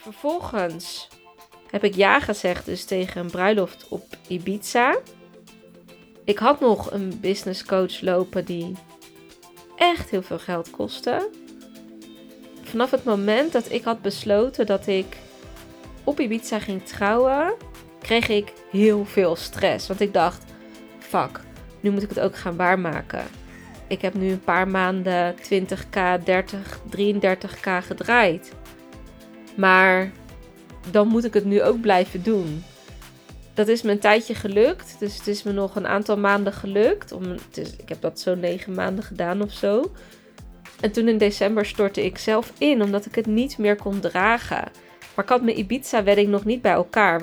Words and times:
vervolgens 0.00 1.08
heb 1.70 1.84
ik 1.84 1.94
ja 1.94 2.20
gezegd 2.20 2.64
dus 2.64 2.84
tegen 2.84 3.20
een 3.20 3.30
bruiloft 3.30 3.86
op 3.88 4.04
Ibiza. 4.26 4.98
Ik 6.24 6.38
had 6.38 6.60
nog 6.60 6.92
een 6.92 7.18
business 7.20 7.64
coach 7.64 8.00
lopen 8.00 8.44
die 8.44 8.76
echt 9.76 10.10
heel 10.10 10.22
veel 10.22 10.38
geld 10.38 10.70
kostte. 10.70 11.30
Vanaf 12.62 12.90
het 12.90 13.04
moment 13.04 13.52
dat 13.52 13.70
ik 13.70 13.84
had 13.84 14.02
besloten 14.02 14.66
dat 14.66 14.86
ik 14.86 15.16
op 16.04 16.20
Ibiza 16.20 16.58
ging 16.58 16.84
trouwen, 16.84 17.54
kreeg 18.00 18.28
ik 18.28 18.52
heel 18.70 19.04
veel 19.04 19.36
stress. 19.36 19.88
Want 19.88 20.00
ik 20.00 20.12
dacht, 20.12 20.44
fuck, 20.98 21.40
nu 21.80 21.90
moet 21.90 22.02
ik 22.02 22.08
het 22.08 22.20
ook 22.20 22.36
gaan 22.36 22.56
waarmaken. 22.56 23.24
Ik 23.86 24.00
heb 24.00 24.14
nu 24.14 24.30
een 24.30 24.44
paar 24.44 24.68
maanden 24.68 25.34
20k, 25.36 26.24
30, 26.24 26.80
33k 26.96 27.86
gedraaid. 27.86 28.52
Maar 29.60 30.10
dan 30.90 31.08
moet 31.08 31.24
ik 31.24 31.34
het 31.34 31.44
nu 31.44 31.62
ook 31.62 31.80
blijven 31.80 32.22
doen. 32.22 32.64
Dat 33.54 33.68
is 33.68 33.82
me 33.82 33.90
een 33.90 33.98
tijdje 33.98 34.34
gelukt. 34.34 34.96
Dus 34.98 35.16
het 35.16 35.26
is 35.26 35.42
me 35.42 35.52
nog 35.52 35.76
een 35.76 35.86
aantal 35.86 36.16
maanden 36.16 36.52
gelukt. 36.52 37.12
Om, 37.12 37.22
het 37.22 37.56
is, 37.56 37.76
ik 37.76 37.88
heb 37.88 38.00
dat 38.00 38.20
zo 38.20 38.34
negen 38.34 38.74
maanden 38.74 39.04
gedaan 39.04 39.42
of 39.42 39.52
zo. 39.52 39.92
En 40.80 40.92
toen 40.92 41.08
in 41.08 41.18
december 41.18 41.66
stortte 41.66 42.04
ik 42.04 42.18
zelf 42.18 42.52
in, 42.58 42.82
omdat 42.82 43.06
ik 43.06 43.14
het 43.14 43.26
niet 43.26 43.58
meer 43.58 43.76
kon 43.76 44.00
dragen. 44.00 44.68
Maar 45.14 45.24
ik 45.24 45.30
had 45.30 45.42
mijn 45.42 45.58
Ibiza-wedding 45.58 46.28
nog 46.28 46.44
niet 46.44 46.62
bij 46.62 46.72
elkaar. 46.72 47.22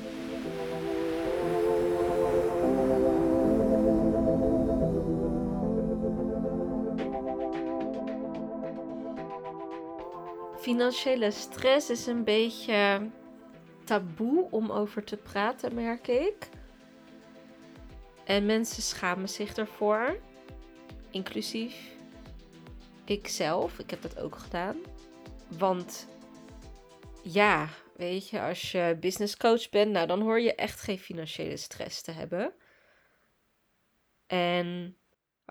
Financiële 10.61 11.31
stress 11.31 11.89
is 11.89 12.05
een 12.05 12.23
beetje 12.23 13.09
taboe 13.83 14.47
om 14.51 14.71
over 14.71 15.03
te 15.03 15.17
praten, 15.17 15.73
merk 15.73 16.07
ik. 16.07 16.49
En 18.23 18.45
mensen 18.45 18.83
schamen 18.83 19.29
zich 19.29 19.55
ervoor, 19.55 20.19
inclusief 21.09 21.95
ikzelf. 23.05 23.79
Ik 23.79 23.89
heb 23.89 24.01
dat 24.01 24.19
ook 24.19 24.35
gedaan. 24.35 24.77
Want 25.57 26.07
ja, 27.23 27.69
weet 27.95 28.29
je, 28.29 28.41
als 28.41 28.71
je 28.71 28.97
business 28.99 29.37
coach 29.37 29.69
bent, 29.69 29.91
nou 29.91 30.07
dan 30.07 30.21
hoor 30.21 30.39
je 30.39 30.55
echt 30.55 30.81
geen 30.81 30.99
financiële 30.99 31.57
stress 31.57 32.01
te 32.01 32.11
hebben. 32.11 32.53
En 34.27 34.97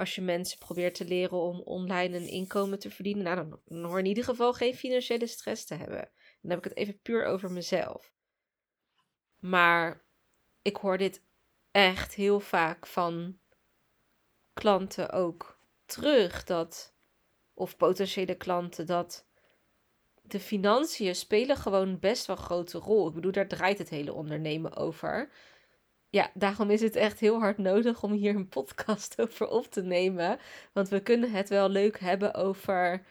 als 0.00 0.14
je 0.14 0.20
mensen 0.20 0.58
probeert 0.58 0.94
te 0.94 1.04
leren 1.04 1.38
om 1.38 1.60
online 1.60 2.16
een 2.16 2.28
inkomen 2.28 2.78
te 2.78 2.90
verdienen, 2.90 3.24
nou 3.24 3.60
dan, 3.64 3.84
hoor 3.84 3.96
je 3.96 4.02
in 4.02 4.08
ieder 4.08 4.24
geval 4.24 4.52
geen 4.52 4.74
financiële 4.74 5.26
stress 5.26 5.64
te 5.64 5.74
hebben. 5.74 6.10
Dan 6.40 6.50
heb 6.50 6.58
ik 6.58 6.64
het 6.64 6.76
even 6.76 7.00
puur 7.00 7.24
over 7.24 7.52
mezelf. 7.52 8.12
Maar 9.38 10.04
ik 10.62 10.76
hoor 10.76 10.98
dit 10.98 11.24
echt 11.70 12.14
heel 12.14 12.40
vaak 12.40 12.86
van 12.86 13.38
klanten 14.52 15.10
ook 15.10 15.60
terug. 15.84 16.44
Dat, 16.44 16.94
of 17.54 17.76
potentiële 17.76 18.34
klanten, 18.34 18.86
dat 18.86 19.26
de 20.22 20.40
financiën 20.40 21.14
spelen 21.14 21.56
gewoon 21.56 21.98
best 21.98 22.26
wel 22.26 22.36
een 22.36 22.42
grote 22.42 22.78
rol. 22.78 23.08
Ik 23.08 23.14
bedoel, 23.14 23.32
daar 23.32 23.48
draait 23.48 23.78
het 23.78 23.88
hele 23.88 24.12
ondernemen 24.12 24.76
over. 24.76 25.32
Ja, 26.10 26.30
daarom 26.34 26.70
is 26.70 26.80
het 26.80 26.96
echt 26.96 27.20
heel 27.20 27.38
hard 27.38 27.58
nodig 27.58 28.02
om 28.02 28.12
hier 28.12 28.34
een 28.34 28.48
podcast 28.48 29.14
over 29.20 29.48
op 29.48 29.66
te 29.66 29.82
nemen. 29.82 30.38
Want 30.72 30.88
we 30.88 31.02
kunnen 31.02 31.30
het 31.30 31.48
wel 31.48 31.68
leuk 31.68 31.98
hebben 32.00 32.34
over. 32.34 33.06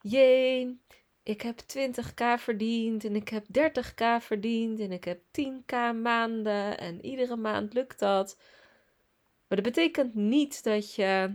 Jee, 0.00 0.80
ik 1.22 1.40
heb 1.40 1.60
20k 1.60 2.24
verdiend 2.36 3.04
en 3.04 3.16
ik 3.16 3.28
heb 3.28 3.44
30k 3.44 4.04
verdiend 4.20 4.80
en 4.80 4.92
ik 4.92 5.04
heb 5.04 5.20
10k 5.40 6.00
maanden 6.02 6.78
en 6.78 7.04
iedere 7.04 7.36
maand 7.36 7.74
lukt 7.74 7.98
dat. 7.98 8.36
Maar 9.48 9.62
dat 9.62 9.72
betekent 9.72 10.14
niet 10.14 10.64
dat 10.64 10.94
je 10.94 11.34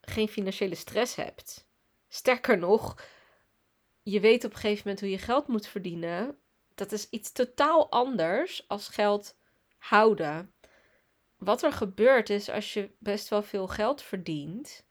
geen 0.00 0.28
financiële 0.28 0.74
stress 0.74 1.14
hebt. 1.14 1.66
Sterker 2.08 2.58
nog, 2.58 3.04
je 4.02 4.20
weet 4.20 4.44
op 4.44 4.50
een 4.50 4.58
gegeven 4.58 4.82
moment 4.84 5.00
hoe 5.00 5.10
je 5.10 5.18
geld 5.18 5.46
moet 5.46 5.66
verdienen. 5.66 6.38
Dat 6.74 6.92
is 6.92 7.08
iets 7.10 7.32
totaal 7.32 7.90
anders 7.90 8.68
als 8.68 8.88
geld 8.88 9.36
houden. 9.82 10.54
Wat 11.36 11.62
er 11.62 11.72
gebeurt 11.72 12.30
is 12.30 12.50
als 12.50 12.74
je 12.74 12.90
best 12.98 13.28
wel 13.28 13.42
veel 13.42 13.68
geld 13.68 14.02
verdient 14.02 14.84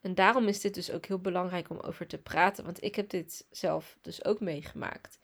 en 0.00 0.14
daarom 0.14 0.48
is 0.48 0.60
dit 0.60 0.74
dus 0.74 0.90
ook 0.90 1.06
heel 1.06 1.20
belangrijk 1.20 1.70
om 1.70 1.78
over 1.78 2.06
te 2.06 2.18
praten, 2.18 2.64
want 2.64 2.82
ik 2.82 2.94
heb 2.94 3.08
dit 3.10 3.46
zelf 3.50 3.98
dus 4.00 4.24
ook 4.24 4.40
meegemaakt. 4.40 5.18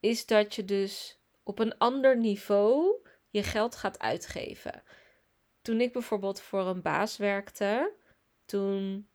Is 0.00 0.26
dat 0.26 0.54
je 0.54 0.64
dus 0.64 1.18
op 1.42 1.58
een 1.58 1.78
ander 1.78 2.18
niveau 2.18 3.06
je 3.30 3.42
geld 3.42 3.76
gaat 3.76 3.98
uitgeven. 3.98 4.82
Toen 5.62 5.80
ik 5.80 5.92
bijvoorbeeld 5.92 6.40
voor 6.40 6.66
een 6.66 6.82
baas 6.82 7.16
werkte, 7.16 7.92
toen 8.44 9.08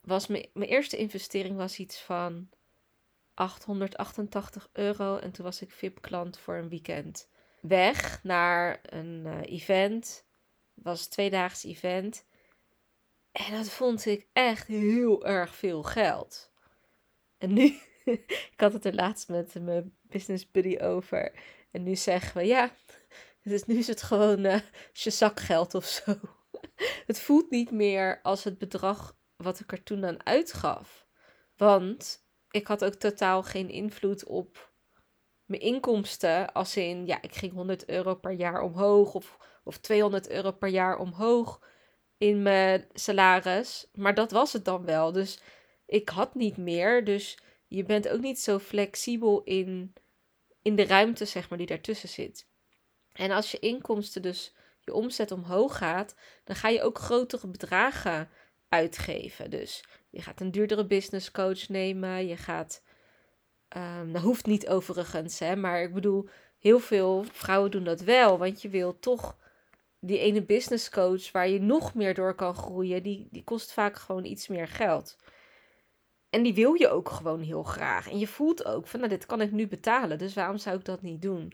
was 0.00 0.26
mijn, 0.26 0.48
eerste 0.54 0.96
investering 0.96 1.56
was 1.56 1.78
iets 1.78 2.00
van 2.00 2.48
888 3.34 4.68
euro 4.72 5.16
en 5.16 5.30
toen 5.30 5.44
was 5.44 5.62
ik 5.62 5.70
VIP-klant 5.70 6.38
voor 6.38 6.54
een 6.54 6.68
weekend. 6.68 7.28
Weg 7.60 8.22
naar 8.22 8.80
een 8.82 9.22
uh, 9.26 9.40
event, 9.42 10.24
was 10.74 11.04
een 11.04 11.10
tweedaags 11.10 11.64
event. 11.64 12.26
En 13.32 13.52
dat 13.52 13.70
vond 13.70 14.06
ik 14.06 14.26
echt 14.32 14.66
heel 14.66 15.26
erg 15.26 15.54
veel 15.54 15.82
geld. 15.82 16.52
En 17.38 17.52
nu, 17.52 17.64
ik 18.52 18.54
had 18.56 18.72
het 18.72 18.84
er 18.84 18.94
laatst 18.94 19.28
met 19.28 19.54
mijn 19.60 19.96
business 20.02 20.50
buddy 20.50 20.78
over. 20.78 21.32
En 21.70 21.82
nu 21.82 21.96
zeggen 21.96 22.36
we, 22.36 22.46
ja, 22.46 22.70
dus 23.42 23.64
nu 23.64 23.78
is 23.78 23.86
het 23.86 24.02
gewoon 24.02 24.44
uh, 24.44 24.60
je 24.92 25.10
zakgeld 25.10 25.74
of 25.74 25.84
zo. 25.84 26.14
het 27.06 27.20
voelt 27.20 27.50
niet 27.50 27.70
meer 27.70 28.20
als 28.22 28.44
het 28.44 28.58
bedrag 28.58 29.16
wat 29.36 29.60
ik 29.60 29.72
er 29.72 29.82
toen 29.82 30.04
aan 30.04 30.26
uitgaf. 30.26 31.06
Want 31.56 32.24
ik 32.50 32.66
had 32.66 32.84
ook 32.84 32.94
totaal 32.94 33.42
geen 33.42 33.68
invloed 33.68 34.24
op 34.24 34.69
mijn 35.50 35.62
inkomsten. 35.62 36.52
Als 36.52 36.76
in, 36.76 37.06
ja, 37.06 37.22
ik 37.22 37.34
ging 37.34 37.52
100 37.52 37.88
euro 37.88 38.14
per 38.14 38.32
jaar 38.32 38.62
omhoog 38.62 39.14
of, 39.14 39.38
of 39.64 39.78
200 39.78 40.30
euro 40.30 40.52
per 40.52 40.68
jaar 40.68 40.98
omhoog 40.98 41.60
in 42.18 42.42
mijn 42.42 42.86
salaris. 42.92 43.86
Maar 43.94 44.14
dat 44.14 44.30
was 44.30 44.52
het 44.52 44.64
dan 44.64 44.84
wel. 44.84 45.12
Dus 45.12 45.40
ik 45.86 46.08
had 46.08 46.34
niet 46.34 46.56
meer. 46.56 47.04
Dus 47.04 47.38
je 47.66 47.84
bent 47.84 48.08
ook 48.08 48.20
niet 48.20 48.40
zo 48.40 48.58
flexibel 48.58 49.42
in, 49.42 49.92
in 50.62 50.76
de 50.76 50.84
ruimte, 50.84 51.24
zeg 51.24 51.48
maar, 51.48 51.58
die 51.58 51.66
daartussen 51.66 52.08
zit. 52.08 52.48
En 53.12 53.30
als 53.30 53.50
je 53.50 53.58
inkomsten, 53.58 54.22
dus 54.22 54.54
je 54.80 54.94
omzet 54.94 55.30
omhoog 55.30 55.76
gaat, 55.76 56.14
dan 56.44 56.56
ga 56.56 56.68
je 56.68 56.82
ook 56.82 56.98
grotere 56.98 57.46
bedragen 57.46 58.28
uitgeven. 58.68 59.50
Dus 59.50 59.84
je 60.10 60.22
gaat 60.22 60.40
een 60.40 60.50
duurdere 60.50 60.86
business 60.86 61.30
coach 61.30 61.68
nemen. 61.68 62.26
Je 62.26 62.36
gaat. 62.36 62.82
Um, 63.76 64.12
dat 64.12 64.22
hoeft 64.22 64.46
niet 64.46 64.68
overigens, 64.68 65.38
hè, 65.38 65.56
maar 65.56 65.82
ik 65.82 65.94
bedoel, 65.94 66.28
heel 66.58 66.78
veel 66.78 67.24
vrouwen 67.32 67.70
doen 67.70 67.84
dat 67.84 68.00
wel. 68.00 68.38
Want 68.38 68.62
je 68.62 68.68
wil 68.68 68.98
toch 68.98 69.36
die 69.98 70.18
ene 70.18 70.42
business 70.42 70.90
coach 70.90 71.32
waar 71.32 71.48
je 71.48 71.60
nog 71.60 71.94
meer 71.94 72.14
door 72.14 72.34
kan 72.34 72.54
groeien, 72.54 73.02
die, 73.02 73.28
die 73.30 73.44
kost 73.44 73.72
vaak 73.72 73.96
gewoon 73.96 74.24
iets 74.24 74.48
meer 74.48 74.68
geld. 74.68 75.16
En 76.30 76.42
die 76.42 76.54
wil 76.54 76.74
je 76.74 76.88
ook 76.88 77.08
gewoon 77.08 77.40
heel 77.40 77.62
graag. 77.62 78.10
En 78.10 78.18
je 78.18 78.26
voelt 78.26 78.64
ook 78.64 78.86
van, 78.86 79.00
nou, 79.00 79.10
dit 79.10 79.26
kan 79.26 79.40
ik 79.40 79.52
nu 79.52 79.68
betalen, 79.68 80.18
dus 80.18 80.34
waarom 80.34 80.58
zou 80.58 80.76
ik 80.76 80.84
dat 80.84 81.02
niet 81.02 81.22
doen? 81.22 81.52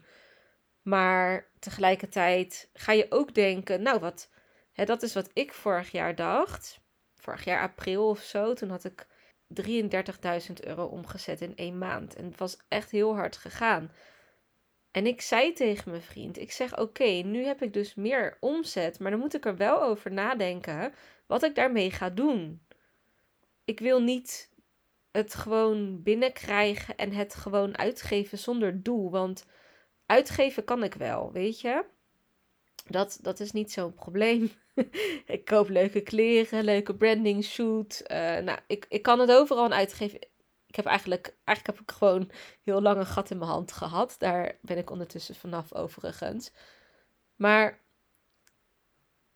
Maar 0.83 1.51
tegelijkertijd 1.59 2.71
ga 2.73 2.93
je 2.93 3.07
ook 3.09 3.35
denken, 3.35 3.83
nou, 3.83 4.01
wat, 4.01 4.31
hè, 4.73 4.85
dat 4.85 5.03
is 5.03 5.15
wat 5.15 5.31
ik 5.33 5.53
vorig 5.53 5.91
jaar 5.91 6.15
dacht. 6.15 6.81
Vorig 7.15 7.45
jaar 7.45 7.63
april 7.63 8.09
of 8.09 8.21
zo, 8.21 8.55
toen 8.55 8.71
had 8.71 8.85
ik 8.85 9.07
33.000 9.49 10.53
euro 10.61 10.85
omgezet 10.85 11.41
in 11.41 11.57
één 11.57 11.79
maand. 11.79 12.15
En 12.15 12.25
het 12.25 12.39
was 12.39 12.57
echt 12.69 12.91
heel 12.91 13.15
hard 13.15 13.37
gegaan. 13.37 13.91
En 14.91 15.07
ik 15.07 15.21
zei 15.21 15.53
tegen 15.53 15.91
mijn 15.91 16.03
vriend: 16.03 16.39
Ik 16.39 16.53
zeg 16.53 16.79
oké, 16.79 17.05
nu 17.05 17.45
heb 17.45 17.63
ik 17.63 17.73
dus 17.73 17.95
meer 17.95 18.37
omzet, 18.41 18.99
maar 18.99 19.11
dan 19.11 19.21
moet 19.21 19.35
ik 19.35 19.45
er 19.45 19.57
wel 19.57 19.83
over 19.83 20.13
nadenken 20.13 20.95
wat 21.27 21.43
ik 21.43 21.55
daarmee 21.55 21.91
ga 21.91 22.11
doen. 22.11 22.61
Ik 23.65 23.81
wil 23.81 24.03
niet 24.03 24.51
het 25.11 25.35
gewoon 25.35 26.03
binnenkrijgen 26.03 26.97
en 26.97 27.13
het 27.13 27.35
gewoon 27.35 27.79
uitgeven 27.79 28.39
zonder 28.39 28.83
doel. 28.83 29.11
Want 29.11 29.47
uitgeven 30.07 30.65
kan 30.65 30.83
ik 30.83 30.95
wel, 30.95 31.33
weet 31.33 31.61
je. 31.61 31.85
Dat, 32.89 33.19
dat 33.23 33.41
is 33.41 33.53
niet 33.53 33.73
zo'n 33.73 33.95
probleem. 33.95 34.51
ik 35.27 35.45
koop 35.45 35.69
leuke 35.69 36.01
kleren, 36.01 36.65
leuke 36.65 36.95
branding 36.95 37.45
shoot. 37.45 38.03
Uh, 38.03 38.17
nou, 38.37 38.59
ik, 38.67 38.87
ik 38.89 39.03
kan 39.03 39.19
het 39.21 39.31
overal 39.31 39.65
aan 39.65 39.75
uitgeven. 39.75 40.19
Ik 40.67 40.77
heb 40.77 40.87
eigenlijk, 40.87 41.37
eigenlijk 41.45 41.79
heb 41.79 41.89
ik 41.89 41.97
gewoon 41.97 42.31
heel 42.63 42.83
lang 42.83 42.99
een 42.99 43.07
gat 43.07 43.31
in 43.31 43.39
mijn 43.39 43.51
hand 43.51 43.73
gehad. 43.73 44.15
Daar 44.19 44.59
ben 44.61 44.79
ik 44.79 44.91
ondertussen 44.91 45.35
vanaf 45.35 45.75
overigens. 45.75 46.53
Maar 47.37 47.85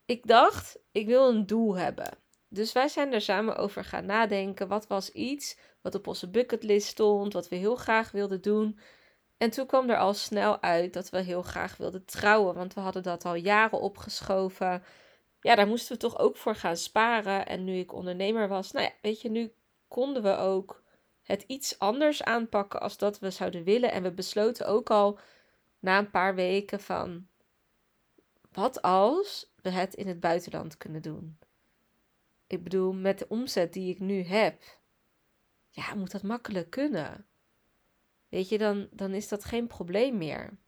ik 0.05 0.27
dacht, 0.27 0.79
ik 0.93 1.07
wil 1.07 1.29
een 1.29 1.47
doel 1.47 1.77
hebben. 1.77 2.19
Dus 2.49 2.73
wij 2.73 2.89
zijn 2.89 3.13
er 3.13 3.21
samen 3.21 3.57
over 3.57 3.85
gaan 3.85 4.07
nadenken. 4.07 4.69
Wat 4.69 4.87
was 4.87 5.11
iets 5.11 5.59
wat 5.83 5.95
op 5.95 6.07
onze 6.07 6.31
bucketlist 6.31 6.87
stond, 6.87 7.33
wat 7.33 7.49
we 7.49 7.57
heel 7.57 7.77
graag 7.77 8.11
wilden 8.11 8.41
doen? 8.41 8.79
En 9.41 9.51
toen 9.51 9.67
kwam 9.67 9.91
er 9.91 9.97
al 9.97 10.15
snel 10.15 10.63
uit 10.63 10.93
dat 10.93 11.11
we 11.11 11.19
heel 11.19 11.43
graag 11.43 11.77
wilden 11.77 12.05
trouwen, 12.05 12.55
want 12.55 12.75
we 12.75 12.81
hadden 12.81 13.03
dat 13.03 13.25
al 13.25 13.35
jaren 13.35 13.81
opgeschoven. 13.81 14.83
Ja, 15.41 15.55
daar 15.55 15.67
moesten 15.67 15.93
we 15.93 15.99
toch 15.99 16.19
ook 16.19 16.37
voor 16.37 16.55
gaan 16.55 16.77
sparen. 16.77 17.47
En 17.47 17.65
nu 17.65 17.75
ik 17.79 17.93
ondernemer 17.93 18.49
was, 18.49 18.73
nou 18.73 18.85
ja, 18.85 18.93
weet 19.03 19.21
je, 19.21 19.31
nu 19.31 19.53
konden 19.89 20.23
we 20.23 20.37
ook 20.37 20.83
het 21.23 21.43
iets 21.47 21.79
anders 21.79 22.23
aanpakken 22.23 22.81
als 22.81 22.97
dat 22.97 23.19
we 23.19 23.31
zouden 23.31 23.65
willen. 23.65 23.93
En 23.93 24.03
we 24.03 24.13
besloten 24.13 24.67
ook 24.67 24.91
al 24.91 25.19
na 25.79 25.99
een 25.99 26.11
paar 26.11 26.35
weken 26.35 26.81
van, 26.81 27.27
wat 28.53 28.83
als 28.83 29.53
we 29.63 29.71
het 29.71 29.95
in 29.95 30.09
het 30.09 30.21
buitenland 30.21 30.77
kunnen 30.77 31.03
doen? 31.03 31.39
Ik 32.47 32.63
bedoel, 32.63 32.93
met 32.93 33.19
de 33.19 33.29
omzet 33.29 33.73
die 33.73 33.91
ik 33.91 34.01
nu 34.01 34.23
heb, 34.23 34.63
ja, 35.71 35.95
moet 35.95 36.11
dat 36.11 36.23
makkelijk 36.23 36.71
kunnen. 36.71 37.25
Weet 38.31 38.49
je, 38.49 38.59
dan, 38.59 38.89
dan 38.93 39.15
is 39.15 39.29
dat 39.29 39.45
geen 39.45 39.67
probleem 39.67 40.19
meer. 40.19 40.59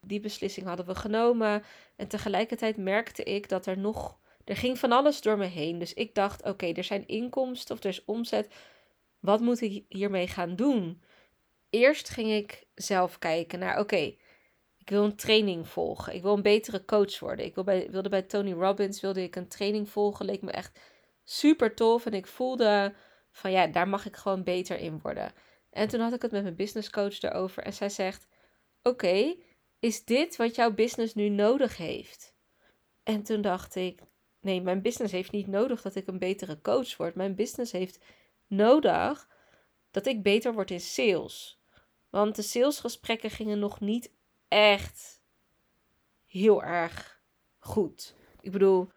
Die 0.00 0.20
beslissing 0.20 0.66
hadden 0.66 0.86
we 0.86 0.94
genomen. 0.94 1.62
En 1.96 2.08
tegelijkertijd 2.08 2.76
merkte 2.76 3.22
ik 3.22 3.48
dat 3.48 3.66
er 3.66 3.78
nog. 3.78 4.18
Er 4.44 4.56
ging 4.56 4.78
van 4.78 4.92
alles 4.92 5.20
door 5.20 5.38
me 5.38 5.46
heen. 5.46 5.78
Dus 5.78 5.94
ik 5.94 6.14
dacht: 6.14 6.42
oké, 6.42 6.66
er 6.66 6.84
zijn 6.84 7.06
inkomsten 7.06 7.74
of 7.74 7.82
er 7.82 7.88
is 7.88 8.04
omzet. 8.04 8.54
Wat 9.20 9.40
moet 9.40 9.60
ik 9.60 9.84
hiermee 9.88 10.26
gaan 10.26 10.56
doen? 10.56 11.02
Eerst 11.70 12.08
ging 12.08 12.30
ik 12.30 12.66
zelf 12.74 13.18
kijken 13.18 13.58
naar: 13.58 13.78
oké, 13.78 14.14
ik 14.78 14.90
wil 14.90 15.04
een 15.04 15.16
training 15.16 15.68
volgen. 15.68 16.14
Ik 16.14 16.22
wil 16.22 16.34
een 16.34 16.42
betere 16.42 16.84
coach 16.84 17.18
worden. 17.18 17.44
Ik 17.44 17.54
wil 17.54 17.64
bij, 17.64 17.90
wilde 17.90 18.08
bij 18.08 18.22
Tony 18.22 18.52
Robbins 18.52 19.00
wilde 19.00 19.22
ik 19.22 19.36
een 19.36 19.48
training 19.48 19.88
volgen. 19.88 20.24
Leek 20.24 20.42
me 20.42 20.50
echt 20.50 20.80
super 21.24 21.74
tof. 21.74 22.06
En 22.06 22.14
ik 22.14 22.26
voelde 22.26 22.94
van 23.30 23.50
ja, 23.50 23.66
daar 23.66 23.88
mag 23.88 24.06
ik 24.06 24.16
gewoon 24.16 24.42
beter 24.42 24.78
in 24.78 24.98
worden. 25.02 25.32
En 25.74 25.88
toen 25.88 26.00
had 26.00 26.12
ik 26.12 26.22
het 26.22 26.30
met 26.30 26.42
mijn 26.42 26.56
business 26.56 26.90
coach 26.90 27.22
erover. 27.22 27.62
En 27.62 27.72
zij 27.72 27.88
zegt: 27.88 28.26
Oké, 28.82 29.34
is 29.78 30.04
dit 30.04 30.36
wat 30.36 30.54
jouw 30.54 30.72
business 30.72 31.14
nu 31.14 31.28
nodig 31.28 31.76
heeft? 31.76 32.34
En 33.02 33.22
toen 33.22 33.40
dacht 33.40 33.74
ik: 33.74 34.00
Nee, 34.40 34.60
mijn 34.60 34.82
business 34.82 35.12
heeft 35.12 35.32
niet 35.32 35.46
nodig 35.46 35.82
dat 35.82 35.94
ik 35.94 36.06
een 36.06 36.18
betere 36.18 36.60
coach 36.60 36.96
word. 36.96 37.14
Mijn 37.14 37.34
business 37.34 37.72
heeft 37.72 37.98
nodig 38.46 39.28
dat 39.90 40.06
ik 40.06 40.22
beter 40.22 40.52
word 40.52 40.70
in 40.70 40.80
sales. 40.80 41.60
Want 42.10 42.36
de 42.36 42.42
salesgesprekken 42.42 43.30
gingen 43.30 43.58
nog 43.58 43.80
niet 43.80 44.10
echt 44.48 45.20
heel 46.26 46.62
erg 46.62 47.20
goed. 47.58 48.14
Ik 48.40 48.52
bedoel, 48.52 48.90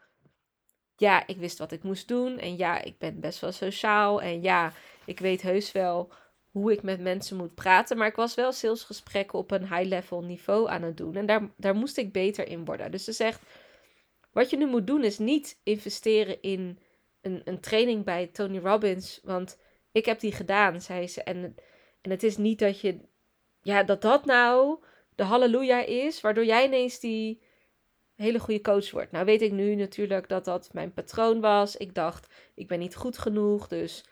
ja, 0.95 1.27
ik 1.27 1.37
wist 1.37 1.57
wat 1.57 1.71
ik 1.71 1.83
moest 1.83 2.07
doen. 2.07 2.39
En 2.39 2.57
ja, 2.57 2.81
ik 2.81 2.97
ben 2.97 3.19
best 3.19 3.39
wel 3.39 3.51
sociaal. 3.51 4.21
En 4.21 4.41
ja, 4.41 4.73
ik 5.05 5.19
weet 5.19 5.41
heus 5.41 5.71
wel 5.71 6.11
hoe 6.57 6.71
ik 6.71 6.83
met 6.83 6.99
mensen 6.99 7.37
moet 7.37 7.55
praten. 7.55 7.97
Maar 7.97 8.07
ik 8.07 8.15
was 8.15 8.35
wel 8.35 8.51
salesgesprekken 8.51 9.39
op 9.39 9.51
een 9.51 9.73
high-level 9.73 10.21
niveau 10.21 10.69
aan 10.69 10.81
het 10.81 10.97
doen. 10.97 11.15
En 11.15 11.25
daar, 11.25 11.49
daar 11.57 11.75
moest 11.75 11.97
ik 11.97 12.11
beter 12.11 12.47
in 12.47 12.65
worden. 12.65 12.91
Dus 12.91 13.03
ze 13.03 13.11
zegt, 13.11 13.41
wat 14.31 14.49
je 14.49 14.57
nu 14.57 14.65
moet 14.65 14.87
doen 14.87 15.03
is 15.03 15.17
niet 15.17 15.59
investeren 15.63 16.41
in 16.41 16.79
een, 17.21 17.41
een 17.43 17.59
training 17.59 18.03
bij 18.03 18.27
Tony 18.27 18.57
Robbins. 18.57 19.19
Want 19.23 19.57
ik 19.91 20.05
heb 20.05 20.19
die 20.19 20.31
gedaan, 20.31 20.81
zei 20.81 21.07
ze. 21.07 21.23
En, 21.23 21.55
en 22.01 22.11
het 22.11 22.23
is 22.23 22.37
niet 22.37 22.59
dat 22.59 22.79
je, 22.79 22.99
ja, 23.61 23.83
dat 23.83 24.01
dat 24.01 24.25
nou 24.25 24.83
de 25.15 25.23
halleluja 25.23 25.85
is, 25.85 26.21
waardoor 26.21 26.45
jij 26.45 26.65
ineens 26.65 26.99
die 26.99 27.41
hele 28.15 28.39
goede 28.39 28.61
coach 28.61 28.91
wordt. 28.91 29.11
Nou 29.11 29.25
weet 29.25 29.41
ik 29.41 29.51
nu 29.51 29.75
natuurlijk 29.75 30.29
dat 30.29 30.45
dat 30.45 30.69
mijn 30.73 30.93
patroon 30.93 31.39
was. 31.39 31.77
Ik 31.77 31.95
dacht, 31.95 32.27
ik 32.55 32.67
ben 32.67 32.79
niet 32.79 32.95
goed 32.95 33.17
genoeg. 33.17 33.67
Dus 33.67 34.05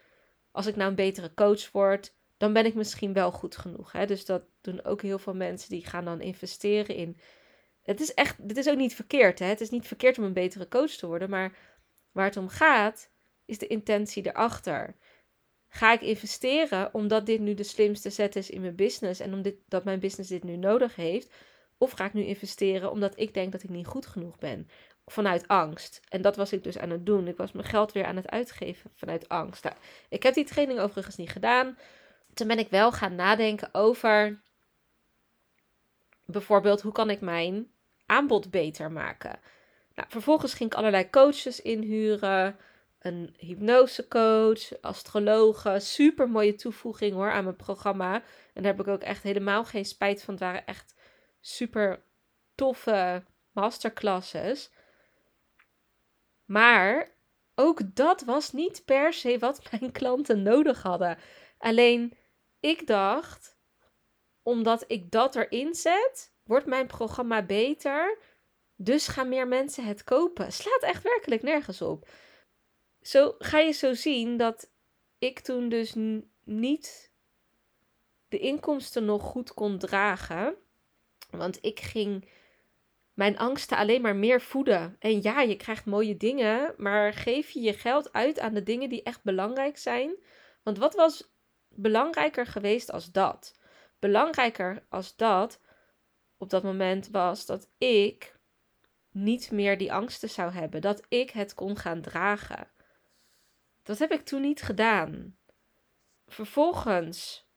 als 0.52 0.66
ik 0.66 0.76
nou 0.76 0.90
een 0.90 0.96
betere 0.96 1.34
coach 1.34 1.72
word, 1.72 2.14
dan 2.46 2.54
ben 2.54 2.66
ik 2.66 2.76
misschien 2.76 3.14
wel 3.14 3.32
goed 3.32 3.58
genoeg. 3.58 3.92
Hè? 3.92 4.06
Dus 4.06 4.26
dat 4.26 4.44
doen 4.62 4.84
ook 4.84 5.02
heel 5.02 5.20
veel 5.20 5.34
mensen 5.34 5.70
die 5.70 5.86
gaan 5.86 6.06
dan 6.06 6.22
investeren 6.22 6.96
in. 6.96 7.18
Het 7.84 8.00
is 8.02 8.14
echt, 8.14 8.48
dit 8.48 8.58
is 8.58 8.70
ook 8.70 8.78
niet 8.78 8.96
verkeerd. 8.96 9.40
Hè? 9.40 9.46
Het 9.46 9.62
is 9.62 9.70
niet 9.70 9.88
verkeerd 9.88 10.18
om 10.18 10.24
een 10.24 10.34
betere 10.34 10.68
coach 10.68 10.92
te 10.92 11.08
worden, 11.08 11.30
maar 11.30 11.58
waar 12.12 12.26
het 12.26 12.38
om 12.38 12.48
gaat, 12.48 13.10
is 13.46 13.58
de 13.58 13.68
intentie 13.68 14.28
erachter. 14.28 14.96
Ga 15.68 15.94
ik 15.94 16.02
investeren 16.02 16.94
omdat 16.94 17.26
dit 17.26 17.40
nu 17.40 17.54
de 17.54 17.64
slimste 17.64 18.10
zet 18.10 18.36
is 18.36 18.50
in 18.50 18.62
mijn 18.62 18.76
business 18.76 19.20
en 19.20 19.34
omdat 19.34 19.54
dat 19.68 19.84
mijn 19.84 20.00
business 20.00 20.30
dit 20.30 20.44
nu 20.44 20.56
nodig 20.56 20.96
heeft? 20.96 21.34
Of 21.78 21.92
ga 21.92 22.06
ik 22.06 22.14
nu 22.14 22.24
investeren 22.24 22.92
omdat 22.92 23.20
ik 23.20 23.34
denk 23.34 23.52
dat 23.52 23.64
ik 23.64 23.70
niet 23.70 23.88
goed 23.88 24.06
genoeg 24.06 24.38
ben? 24.38 24.70
Vanuit 25.06 25.48
angst. 25.48 26.02
En 26.10 26.22
dat 26.22 26.36
was 26.36 26.54
ik 26.54 26.64
dus 26.64 26.78
aan 26.78 26.90
het 26.90 27.06
doen. 27.06 27.28
Ik 27.28 27.38
was 27.38 27.52
mijn 27.52 27.68
geld 27.68 27.92
weer 27.92 28.06
aan 28.06 28.16
het 28.16 28.30
uitgeven 28.30 28.92
vanuit 28.96 29.30
angst. 29.30 29.64
Nou, 29.64 29.76
ik 30.10 30.24
heb 30.24 30.34
die 30.34 30.46
training 30.46 30.80
overigens 30.80 31.16
niet 31.16 31.30
gedaan 31.30 31.78
toen 32.36 32.48
ben 32.48 32.60
ik 32.60 32.70
wel 32.70 32.92
gaan 32.92 33.16
nadenken 33.16 33.70
over 33.74 34.44
bijvoorbeeld 36.26 36.82
hoe 36.82 36.92
kan 36.92 37.10
ik 37.10 37.22
mijn 37.22 37.72
aanbod 38.06 38.52
beter 38.52 38.92
maken. 38.92 39.40
Nou, 39.94 40.10
vervolgens 40.10 40.54
ging 40.54 40.72
ik 40.72 40.78
allerlei 40.78 41.10
coaches 41.10 41.62
inhuren. 41.62 42.58
Een 43.00 43.36
hypnosecoach, 43.38 44.82
astrologe. 44.82 45.80
Super 45.80 46.30
mooie 46.30 46.56
toevoeging 46.56 47.14
hoor 47.14 47.32
aan 47.32 47.44
mijn 47.44 47.56
programma. 47.56 48.14
En 48.54 48.64
daar 48.64 48.72
heb 48.76 48.80
ik 48.80 48.88
ook 48.88 49.02
echt 49.02 49.24
helemaal 49.24 49.66
geen 49.66 49.86
spijt 49.86 50.24
van. 50.24 50.34
Het 50.34 50.44
waren 50.44 50.66
echt 50.66 50.96
super 51.42 52.04
toffe 52.56 53.24
masterclasses. 53.52 54.72
Maar 56.46 57.12
ook 57.56 57.96
dat 57.96 58.22
was 58.22 58.52
niet 58.52 58.86
per 58.86 59.14
se 59.14 59.40
wat 59.40 59.62
mijn 59.72 59.92
klanten 60.00 60.44
nodig 60.44 60.82
hadden. 60.82 61.18
Alleen 61.58 62.14
ik 62.66 62.88
dacht, 62.88 63.58
omdat 64.44 64.84
ik 64.88 65.12
dat 65.12 65.36
erin 65.36 65.76
zet, 65.76 66.34
wordt 66.44 66.66
mijn 66.66 66.88
programma 66.88 67.46
beter. 67.46 68.18
Dus 68.76 69.08
gaan 69.08 69.30
meer 69.30 69.48
mensen 69.48 69.86
het 69.86 70.04
kopen. 70.04 70.52
Slaat 70.52 70.82
echt 70.82 71.04
werkelijk 71.04 71.42
nergens 71.42 71.82
op. 71.82 72.08
Zo 73.02 73.36
ga 73.40 73.60
je 73.60 73.72
zo 73.72 73.94
zien 73.94 74.38
dat 74.38 74.72
ik 75.18 75.40
toen 75.40 75.70
dus 75.70 75.94
niet 76.44 77.12
de 78.28 78.40
inkomsten 78.40 79.06
nog 79.06 79.24
goed 79.24 79.54
kon 79.54 79.78
dragen. 79.78 80.56
Want 81.30 81.58
ik 81.62 81.80
ging 81.80 82.30
mijn 83.14 83.38
angsten 83.38 83.78
alleen 83.78 84.02
maar 84.02 84.16
meer 84.16 84.42
voeden. 84.42 84.96
En 85.00 85.22
ja, 85.22 85.42
je 85.42 85.56
krijgt 85.56 85.86
mooie 85.86 86.18
dingen, 86.18 86.74
maar 86.78 87.14
geef 87.14 87.50
je 87.50 87.62
je 87.62 87.74
geld 87.74 88.14
uit 88.14 88.40
aan 88.40 88.54
de 88.54 88.64
dingen 88.64 88.90
die 88.90 89.04
echt 89.04 89.24
belangrijk 89.24 89.78
zijn. 89.78 90.16
Want 90.64 90.78
wat 90.78 90.96
was 90.96 91.35
belangrijker 91.76 92.46
geweest 92.46 92.92
als 92.92 93.12
dat. 93.12 93.60
Belangrijker 94.00 94.86
als 94.90 95.16
dat 95.16 95.60
op 96.38 96.50
dat 96.50 96.64
moment 96.64 97.10
was 97.10 97.46
dat 97.46 97.70
ik 97.78 98.40
niet 99.12 99.52
meer 99.52 99.78
die 99.78 99.94
angsten 99.94 100.30
zou 100.30 100.52
hebben. 100.52 100.82
Dat 100.82 101.06
ik 101.08 101.30
het 101.30 101.54
kon 101.54 101.78
gaan 101.78 102.02
dragen. 102.02 102.72
Dat 103.84 104.00
heb 104.00 104.12
ik 104.12 104.26
toen 104.26 104.42
niet 104.42 104.62
gedaan. 104.62 105.38
Vervolgens 106.28 107.48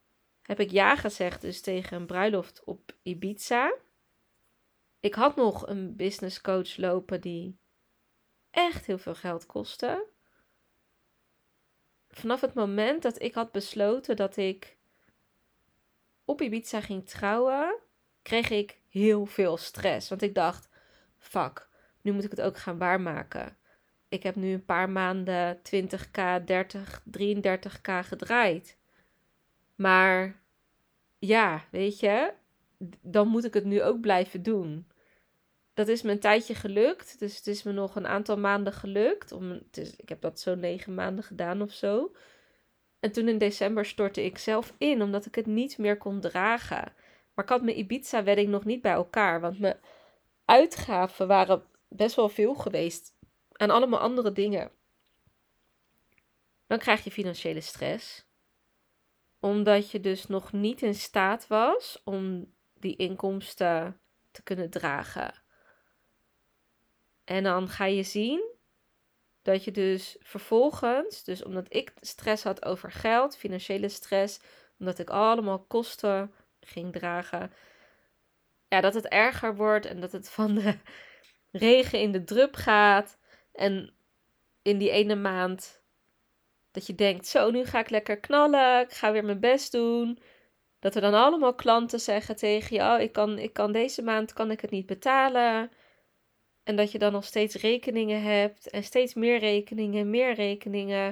heb 0.43 0.61
ik 0.61 0.71
ja 0.71 0.97
gezegd 0.97 1.41
dus 1.41 1.61
tegen 1.61 1.97
een 1.97 2.07
bruiloft 2.07 2.65
op 2.65 2.93
Ibiza. 3.03 3.75
Ik 5.01 5.15
had 5.15 5.37
nog 5.37 5.67
een 5.67 5.97
business 5.97 6.41
coach 6.41 6.77
lopen 6.77 7.21
die 7.21 7.59
echt 8.51 8.87
heel 8.87 8.99
veel 8.99 9.15
geld 9.15 9.47
kostte 9.47 10.07
vanaf 12.11 12.41
het 12.41 12.55
moment 12.55 13.03
dat 13.03 13.23
ik 13.23 13.35
had 13.35 13.53
besloten 13.53 14.17
dat 14.17 14.37
ik 14.37 14.77
op 16.25 16.43
Ibiza 16.43 16.81
ging 16.81 17.09
trouwen, 17.09 17.79
kreeg 18.23 18.51
ik 18.51 18.79
heel 18.89 19.27
veel 19.27 19.57
stress. 19.57 20.09
Want 20.09 20.23
ik 20.23 20.35
dacht, 20.35 20.69
fuck, 21.19 21.69
nu 22.01 22.13
moet 22.13 22.25
ik 22.25 22.31
het 22.31 22.41
ook 22.41 22.59
gaan 22.59 22.79
waarmaken. 22.79 23.57
Ik 24.09 24.23
heb 24.23 24.35
nu 24.35 24.53
een 24.53 24.65
paar 24.65 24.91
maanden 24.91 25.59
20k, 25.59 26.45
30, 26.45 27.03
33k 27.19 27.99
gedraaid. 28.01 28.77
Maar 29.75 30.41
ja, 31.19 31.65
weet 31.71 32.01
je, 32.01 32.33
dan 33.01 33.29
moet 33.29 33.45
ik 33.45 33.55
het 33.55 33.65
nu 33.65 33.83
ook 33.83 34.01
blijven 34.01 34.43
doen 34.43 34.87
dat 35.79 35.89
is 35.89 36.03
me 36.03 36.11
een 36.11 36.21
tijdje 36.21 36.55
gelukt. 36.55 37.19
Dus 37.19 37.37
het 37.37 37.47
is 37.47 37.63
me 37.63 37.73
nog 37.73 37.97
een 37.97 38.07
aantal 38.07 38.39
maanden 38.39 38.73
gelukt. 38.73 39.33
Om, 39.33 39.51
het 39.51 39.77
is, 39.77 39.97
ik 39.97 40.09
heb 40.09 40.21
dat 40.21 40.41
zo 40.41 40.55
negen 40.55 40.95
maanden 40.95 41.25
gedaan 41.25 41.63
of 41.63 41.73
zo. 41.73 42.15
En 43.01 43.13
toen 43.13 43.29
in 43.29 43.39
december 43.39 43.87
stortte 43.87 44.25
ik 44.25 44.39
zelf 44.39 44.75
in, 44.79 45.03
omdat 45.03 45.27
ik 45.27 45.35
het 45.35 45.47
niet 45.47 45.79
meer 45.79 45.97
kon 45.97 46.21
dragen. 46.21 46.93
Maar 47.35 47.45
ik 47.45 47.51
had 47.51 47.63
mijn 47.63 47.79
Ibiza-wedding 47.79 48.49
nog 48.49 48.65
niet 48.65 48.83
bij 48.83 48.93
elkaar. 48.93 49.41
Want 49.41 49.59
mijn 49.59 49.81
uitgaven 50.45 51.27
waren 51.27 51.65
best 51.89 52.17
wel 52.17 52.29
veel 52.29 52.55
geweest 52.55 53.15
aan 53.53 53.71
allemaal 53.71 54.01
andere 54.01 54.33
dingen. 54.33 54.71
Dan 56.67 56.79
krijg 56.79 57.05
je 57.05 57.11
financiële 57.11 57.61
stress. 57.61 58.27
Omdat 59.41 59.91
je 59.91 60.01
dus 60.01 60.27
nog 60.27 60.53
niet 60.53 60.83
in 60.83 60.95
staat 60.95 61.47
was 61.47 62.01
om 62.05 62.53
die 62.75 62.97
inkomsten 62.97 64.01
te 64.31 64.43
kunnen 64.43 64.71
dragen. 64.71 65.47
En 67.29 67.43
dan 67.43 67.69
ga 67.69 67.85
je 67.85 68.03
zien 68.03 68.43
dat 69.43 69.65
je 69.65 69.71
dus 69.71 70.17
vervolgens, 70.21 71.25
dus 71.25 71.45
omdat 71.45 71.75
ik 71.75 71.93
stress 72.01 72.43
had 72.43 72.65
over 72.65 72.93
geld, 72.93 73.37
financiële 73.37 73.89
stress, 73.89 74.41
omdat 74.79 74.99
ik 74.99 75.11
allemaal 75.11 75.59
kosten 75.59 76.33
ging 76.61 76.93
dragen, 76.93 77.53
ja, 78.69 78.81
dat 78.81 78.95
het 78.95 79.07
erger 79.07 79.57
wordt 79.57 79.87
en 79.87 80.01
dat 80.01 80.13
het 80.13 80.31
van 80.39 80.55
de 80.55 80.79
regen 81.51 82.01
in 82.01 82.13
de 82.13 82.25
drup 82.25 82.55
gaat. 82.55 83.19
En 83.53 83.95
in 84.63 84.79
die 84.79 84.91
ene 84.91 85.15
maand 85.15 85.83
dat 86.71 86.87
je 86.87 86.95
denkt, 86.95 87.27
zo, 87.27 87.51
nu 87.51 87.65
ga 87.65 87.79
ik 87.79 87.91
lekker 87.91 88.19
knallen, 88.21 88.81
ik 88.81 88.93
ga 88.93 89.13
weer 89.13 89.25
mijn 89.25 89.41
best 89.41 89.73
doen. 89.73 90.19
Dat 90.79 90.95
er 90.95 91.01
dan 91.01 91.15
allemaal 91.15 91.55
klanten 91.55 92.01
zeggen 92.01 92.37
tegen 92.37 92.77
je, 92.77 92.83
oh, 92.83 93.01
ik 93.01 93.13
kan, 93.13 93.39
ik 93.39 93.53
kan 93.53 93.73
deze 93.73 94.03
maand 94.03 94.33
kan 94.33 94.51
ik 94.51 94.61
het 94.61 94.71
niet 94.71 94.87
betalen. 94.87 95.71
En 96.69 96.77
dat 96.77 96.93
je 96.93 96.99
dan 96.99 97.13
nog 97.13 97.25
steeds 97.25 97.55
rekeningen 97.55 98.23
hebt 98.23 98.71
en 98.71 98.85
steeds 98.85 99.15
meer 99.15 99.39
rekeningen, 99.39 100.11
meer 100.11 100.35
rekeningen. 100.35 101.07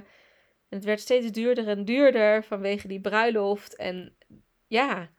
En 0.69 0.77
het 0.77 0.85
werd 0.85 1.01
steeds 1.01 1.31
duurder 1.31 1.69
en 1.69 1.85
duurder 1.85 2.45
vanwege 2.45 2.89
die 2.89 3.01
bruiloft. 3.01 3.77
En 3.77 4.17
ja, 4.67 5.11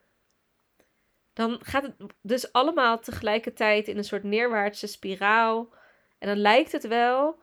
dan 1.34 1.60
gaat 1.64 1.84
het 1.84 1.96
dus 2.22 2.52
allemaal 2.52 3.00
tegelijkertijd 3.00 3.88
in 3.88 3.98
een 3.98 4.04
soort 4.04 4.24
neerwaartse 4.24 4.88
spiraal. 4.88 5.74
En 6.18 6.28
dan 6.28 6.38
lijkt 6.38 6.72
het 6.72 6.88
wel 6.88 7.40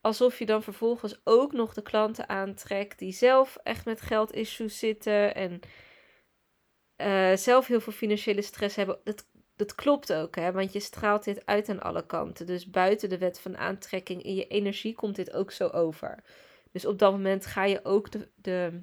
alsof 0.00 0.38
je 0.38 0.46
dan 0.46 0.62
vervolgens 0.62 1.20
ook 1.24 1.52
nog 1.52 1.74
de 1.74 1.82
klanten 1.82 2.28
aantrekt 2.28 2.98
die 2.98 3.12
zelf 3.12 3.56
echt 3.62 3.84
met 3.84 4.00
geldissues 4.00 4.78
zitten 4.78 5.34
en 5.34 5.60
uh, 6.96 7.36
zelf 7.36 7.66
heel 7.66 7.80
veel 7.80 7.92
financiële 7.92 8.42
stress 8.42 8.76
hebben. 8.76 9.00
Dat, 9.04 9.26
dat 9.58 9.74
klopt 9.74 10.12
ook, 10.12 10.36
hè? 10.36 10.52
want 10.52 10.72
je 10.72 10.80
straalt 10.80 11.24
dit 11.24 11.46
uit 11.46 11.68
aan 11.68 11.82
alle 11.82 12.06
kanten. 12.06 12.46
Dus 12.46 12.70
buiten 12.70 13.08
de 13.08 13.18
wet 13.18 13.40
van 13.40 13.56
aantrekking 13.56 14.22
in 14.22 14.34
je 14.34 14.46
energie 14.46 14.94
komt 14.94 15.16
dit 15.16 15.32
ook 15.32 15.50
zo 15.50 15.68
over. 15.68 16.24
Dus 16.72 16.84
op 16.84 16.98
dat 16.98 17.12
moment 17.12 17.46
ga 17.46 17.64
je 17.64 17.84
ook 17.84 18.10
de, 18.10 18.28
de 18.34 18.82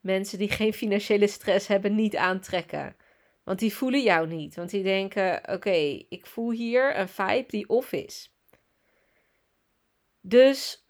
mensen 0.00 0.38
die 0.38 0.50
geen 0.50 0.72
financiële 0.72 1.26
stress 1.26 1.66
hebben 1.66 1.94
niet 1.94 2.16
aantrekken. 2.16 2.96
Want 3.44 3.58
die 3.58 3.74
voelen 3.74 4.02
jou 4.02 4.26
niet. 4.26 4.54
Want 4.54 4.70
die 4.70 4.82
denken: 4.82 5.48
oké, 5.48 6.04
ik 6.08 6.26
voel 6.26 6.50
hier 6.50 6.98
een 6.98 7.08
vibe 7.08 7.48
die 7.48 7.68
off 7.68 7.92
is. 7.92 8.34
Dus 10.20 10.84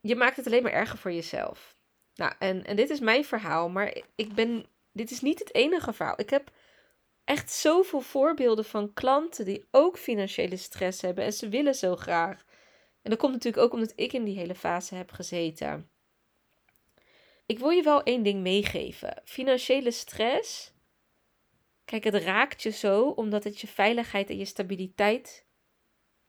je 0.00 0.16
maakt 0.16 0.36
het 0.36 0.46
alleen 0.46 0.62
maar 0.62 0.72
erger 0.72 0.98
voor 0.98 1.12
jezelf. 1.12 1.76
Nou, 2.14 2.32
en, 2.38 2.64
en 2.64 2.76
dit 2.76 2.90
is 2.90 3.00
mijn 3.00 3.24
verhaal, 3.24 3.68
maar 3.68 3.96
ik 4.14 4.34
ben. 4.34 4.66
Dit 4.92 5.10
is 5.10 5.20
niet 5.20 5.38
het 5.38 5.54
enige 5.54 5.92
verhaal. 5.92 6.20
Ik 6.20 6.30
heb 6.30 6.50
echt 7.28 7.50
zoveel 7.50 8.00
voorbeelden 8.00 8.64
van 8.64 8.92
klanten 8.92 9.44
die 9.44 9.64
ook 9.70 9.98
financiële 9.98 10.56
stress 10.56 11.00
hebben 11.00 11.24
en 11.24 11.32
ze 11.32 11.48
willen 11.48 11.74
zo 11.74 11.96
graag. 11.96 12.44
En 13.02 13.10
dat 13.10 13.18
komt 13.18 13.32
natuurlijk 13.32 13.62
ook 13.62 13.72
omdat 13.72 13.92
ik 13.94 14.12
in 14.12 14.24
die 14.24 14.38
hele 14.38 14.54
fase 14.54 14.94
heb 14.94 15.10
gezeten. 15.10 15.90
Ik 17.46 17.58
wil 17.58 17.70
je 17.70 17.82
wel 17.82 18.02
één 18.02 18.22
ding 18.22 18.42
meegeven. 18.42 19.22
Financiële 19.24 19.90
stress 19.90 20.72
Kijk, 21.84 22.04
het 22.04 22.14
raakt 22.14 22.62
je 22.62 22.70
zo 22.70 23.08
omdat 23.08 23.44
het 23.44 23.60
je 23.60 23.66
veiligheid 23.66 24.30
en 24.30 24.38
je 24.38 24.44
stabiliteit 24.44 25.46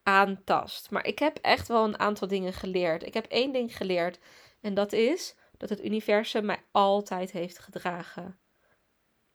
aantast. 0.03 0.91
Maar 0.91 1.06
ik 1.06 1.20
heb 1.20 1.38
echt 1.38 1.68
wel 1.68 1.84
een 1.84 2.00
aantal 2.00 2.27
dingen 2.27 2.53
geleerd. 2.53 3.03
Ik 3.03 3.13
heb 3.13 3.25
één 3.25 3.51
ding 3.51 3.77
geleerd 3.77 4.20
en 4.62 4.74
dat 4.74 4.94
is 4.94 5.36
dat 5.58 5.70
het 5.70 5.84
universum 5.84 6.46
mij 6.46 6.63
altijd 6.72 7.32
heeft 7.32 7.60
gedragen. 7.60 8.38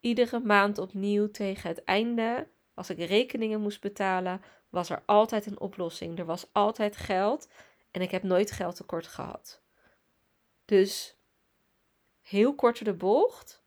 Iedere 0.05 0.41
maand 0.41 0.79
opnieuw 0.79 1.31
tegen 1.31 1.69
het 1.69 1.85
einde, 1.85 2.49
als 2.75 2.91
ik 2.91 2.99
rekeningen 2.99 3.61
moest 3.61 3.81
betalen, 3.81 4.43
was 4.69 4.91
er 4.91 5.03
altijd 5.07 5.47
een 5.47 5.61
oplossing. 5.61 6.19
Er 6.19 6.25
was 6.25 6.47
altijd 6.53 6.97
geld 6.97 7.49
en 7.91 8.01
ik 8.01 8.11
heb 8.11 8.23
nooit 8.23 8.51
geld 8.51 8.77
tekort 8.77 9.07
gehad. 9.07 9.63
Dus 10.65 11.17
heel 12.21 12.55
kort 12.55 12.85
de 12.85 12.95
bocht. 12.95 13.63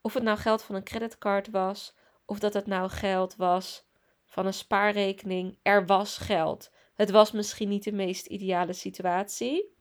Of 0.00 0.14
het 0.14 0.22
nou 0.22 0.38
geld 0.38 0.62
van 0.62 0.74
een 0.74 0.84
creditcard 0.84 1.50
was, 1.50 1.96
of 2.24 2.38
dat 2.38 2.54
het 2.54 2.66
nou 2.66 2.90
geld 2.90 3.36
was 3.36 3.88
van 4.24 4.46
een 4.46 4.54
spaarrekening. 4.54 5.58
Er 5.62 5.86
was 5.86 6.18
geld. 6.18 6.70
Het 6.94 7.10
was 7.10 7.32
misschien 7.32 7.68
niet 7.68 7.84
de 7.84 7.92
meest 7.92 8.26
ideale 8.26 8.72
situatie, 8.72 9.76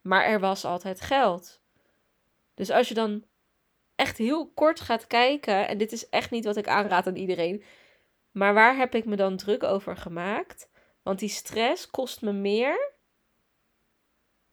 maar 0.00 0.24
er 0.24 0.40
was 0.40 0.64
altijd 0.64 1.00
geld. 1.00 1.60
Dus 2.54 2.70
als 2.70 2.88
je 2.88 2.94
dan 2.94 3.28
echt 4.00 4.18
heel 4.18 4.50
kort 4.54 4.80
gaat 4.80 5.06
kijken, 5.06 5.68
en 5.68 5.78
dit 5.78 5.92
is 5.92 6.08
echt 6.08 6.30
niet 6.30 6.44
wat 6.44 6.56
ik 6.56 6.68
aanraad 6.68 7.06
aan 7.06 7.16
iedereen, 7.16 7.62
maar 8.30 8.54
waar 8.54 8.76
heb 8.76 8.94
ik 8.94 9.04
me 9.04 9.16
dan 9.16 9.36
druk 9.36 9.62
over 9.62 9.96
gemaakt? 9.96 10.70
Want 11.02 11.18
die 11.18 11.28
stress 11.28 11.90
kost 11.90 12.22
me 12.22 12.32
meer. 12.32 12.92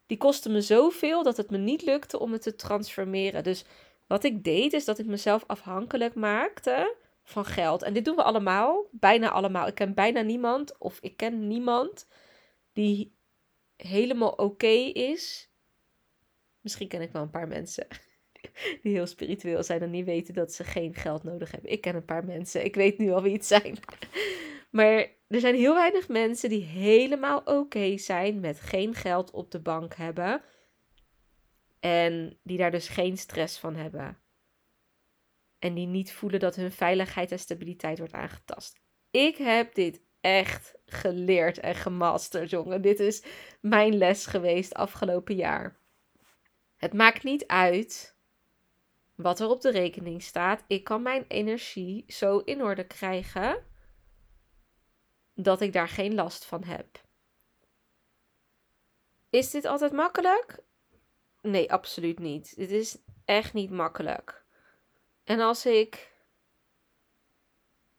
Die 0.05 0.17
kostte 0.17 0.49
me 0.49 0.61
zoveel 0.61 1.23
dat 1.23 1.37
het 1.37 1.49
me 1.49 1.57
niet 1.57 1.81
lukte 1.81 2.19
om 2.19 2.31
het 2.31 2.41
te 2.41 2.55
transformeren. 2.55 3.43
Dus 3.43 3.65
wat 4.07 4.23
ik 4.23 4.43
deed, 4.43 4.73
is 4.73 4.85
dat 4.85 4.99
ik 4.99 5.05
mezelf 5.05 5.43
afhankelijk 5.47 6.15
maakte 6.15 6.95
van 7.23 7.45
geld. 7.45 7.83
En 7.83 7.93
dit 7.93 8.05
doen 8.05 8.15
we 8.15 8.23
allemaal, 8.23 8.87
bijna 8.91 9.29
allemaal. 9.29 9.67
Ik 9.67 9.75
ken 9.75 9.93
bijna 9.93 10.21
niemand, 10.21 10.77
of 10.77 10.99
ik 11.01 11.17
ken 11.17 11.47
niemand 11.47 12.07
die 12.73 13.15
helemaal 13.75 14.31
oké 14.31 14.75
is. 14.93 15.49
Misschien 16.61 16.87
ken 16.87 17.01
ik 17.01 17.11
wel 17.11 17.21
een 17.21 17.29
paar 17.29 17.47
mensen 17.47 17.87
die 18.81 18.93
heel 18.93 19.05
spiritueel 19.05 19.63
zijn 19.63 19.81
en 19.81 19.89
niet 19.89 20.05
weten 20.05 20.33
dat 20.33 20.53
ze 20.53 20.63
geen 20.63 20.93
geld 20.93 21.23
nodig 21.23 21.51
hebben. 21.51 21.71
Ik 21.71 21.81
ken 21.81 21.95
een 21.95 22.05
paar 22.05 22.25
mensen, 22.25 22.65
ik 22.65 22.75
weet 22.75 22.97
nu 22.97 23.11
al 23.11 23.21
wie 23.21 23.33
het 23.33 23.45
zijn. 23.45 23.77
Maar 24.69 25.07
er 25.27 25.39
zijn 25.39 25.55
heel 25.55 25.73
weinig 25.73 26.07
mensen 26.07 26.49
die 26.49 26.63
helemaal 26.63 27.41
oké 27.45 27.97
zijn 27.97 28.39
met 28.39 28.59
geen 28.59 28.93
geld 28.95 29.31
op 29.31 29.51
de 29.51 29.59
bank 29.59 29.95
hebben 29.95 30.41
en 31.79 32.39
die 32.43 32.57
daar 32.57 32.71
dus 32.71 32.87
geen 32.87 33.17
stress 33.17 33.57
van 33.59 33.75
hebben. 33.75 34.17
En 35.59 35.73
die 35.73 35.87
niet 35.87 36.11
voelen 36.11 36.39
dat 36.39 36.55
hun 36.55 36.71
veiligheid 36.71 37.31
en 37.31 37.39
stabiliteit 37.39 37.97
wordt 37.97 38.13
aangetast. 38.13 38.79
Ik 39.11 39.37
heb 39.37 39.73
dit 39.73 40.01
echt 40.21 40.77
geleerd 40.85 41.59
en 41.59 41.75
gemasterd, 41.75 42.49
jongen. 42.49 42.81
Dit 42.81 42.99
is 42.99 43.23
mijn 43.61 43.97
les 43.97 44.25
geweest 44.25 44.73
afgelopen 44.73 45.35
jaar. 45.35 45.79
Het 46.75 46.93
maakt 46.93 47.23
niet 47.23 47.47
uit 47.47 48.16
wat 49.17 49.39
er 49.39 49.49
op 49.49 49.61
de 49.61 49.71
rekening 49.71 50.23
staat. 50.23 50.63
Ik 50.67 50.83
kan 50.83 51.01
mijn 51.01 51.25
energie 51.27 52.03
zo 52.07 52.37
in 52.37 52.61
orde 52.61 52.87
krijgen 52.87 53.63
dat 55.33 55.61
ik 55.61 55.73
daar 55.73 55.87
geen 55.87 56.15
last 56.15 56.45
van 56.45 56.63
heb. 56.63 57.05
Is 59.29 59.51
dit 59.51 59.65
altijd 59.65 59.91
makkelijk? 59.91 60.59
Nee, 61.41 61.71
absoluut 61.71 62.19
niet. 62.19 62.55
Dit 62.55 62.71
is 62.71 62.97
echt 63.25 63.53
niet 63.53 63.69
makkelijk. 63.69 64.45
En 65.23 65.39
als 65.39 65.65
ik 65.65 66.13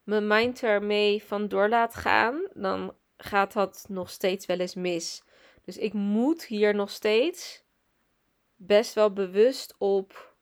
mijn 0.02 0.26
mind 0.26 0.62
ermee 0.62 1.22
vandoor 1.22 1.68
laat 1.68 1.94
gaan, 1.94 2.48
dan 2.54 2.96
gaat 3.16 3.52
dat 3.52 3.86
nog 3.88 4.10
steeds 4.10 4.46
wel 4.46 4.58
eens 4.58 4.74
mis. 4.74 5.22
Dus 5.62 5.76
ik 5.76 5.92
moet 5.92 6.44
hier 6.44 6.74
nog 6.74 6.90
steeds 6.90 7.64
best 8.56 8.94
wel 8.94 9.12
bewust 9.12 9.74
op 9.78 10.36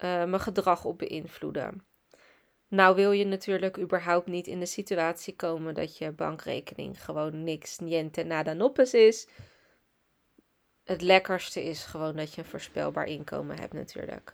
mijn 0.00 0.40
gedrag 0.40 0.84
op 0.84 0.98
beïnvloeden. 0.98 1.84
Nou 2.68 2.94
wil 2.94 3.12
je 3.12 3.24
natuurlijk 3.24 3.78
überhaupt 3.78 4.26
niet 4.26 4.46
in 4.46 4.60
de 4.60 4.66
situatie 4.66 5.36
komen 5.36 5.74
dat 5.74 5.98
je 5.98 6.12
bankrekening 6.12 7.04
gewoon 7.04 7.44
niks, 7.44 7.78
niente, 7.78 8.22
nada, 8.22 8.52
noppes 8.52 8.94
is 8.94 9.28
het 10.90 11.02
lekkerste 11.02 11.64
is 11.64 11.84
gewoon 11.84 12.16
dat 12.16 12.34
je 12.34 12.40
een 12.40 12.48
voorspelbaar 12.48 13.06
inkomen 13.06 13.58
hebt 13.58 13.72
natuurlijk. 13.72 14.32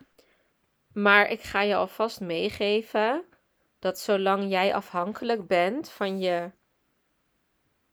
Maar 0.93 1.31
ik 1.31 1.41
ga 1.41 1.63
je 1.63 1.75
alvast 1.75 2.21
meegeven 2.21 3.25
dat 3.79 3.99
zolang 3.99 4.51
jij 4.51 4.75
afhankelijk 4.75 5.47
bent 5.47 5.89
van 5.89 6.19
je 6.19 6.51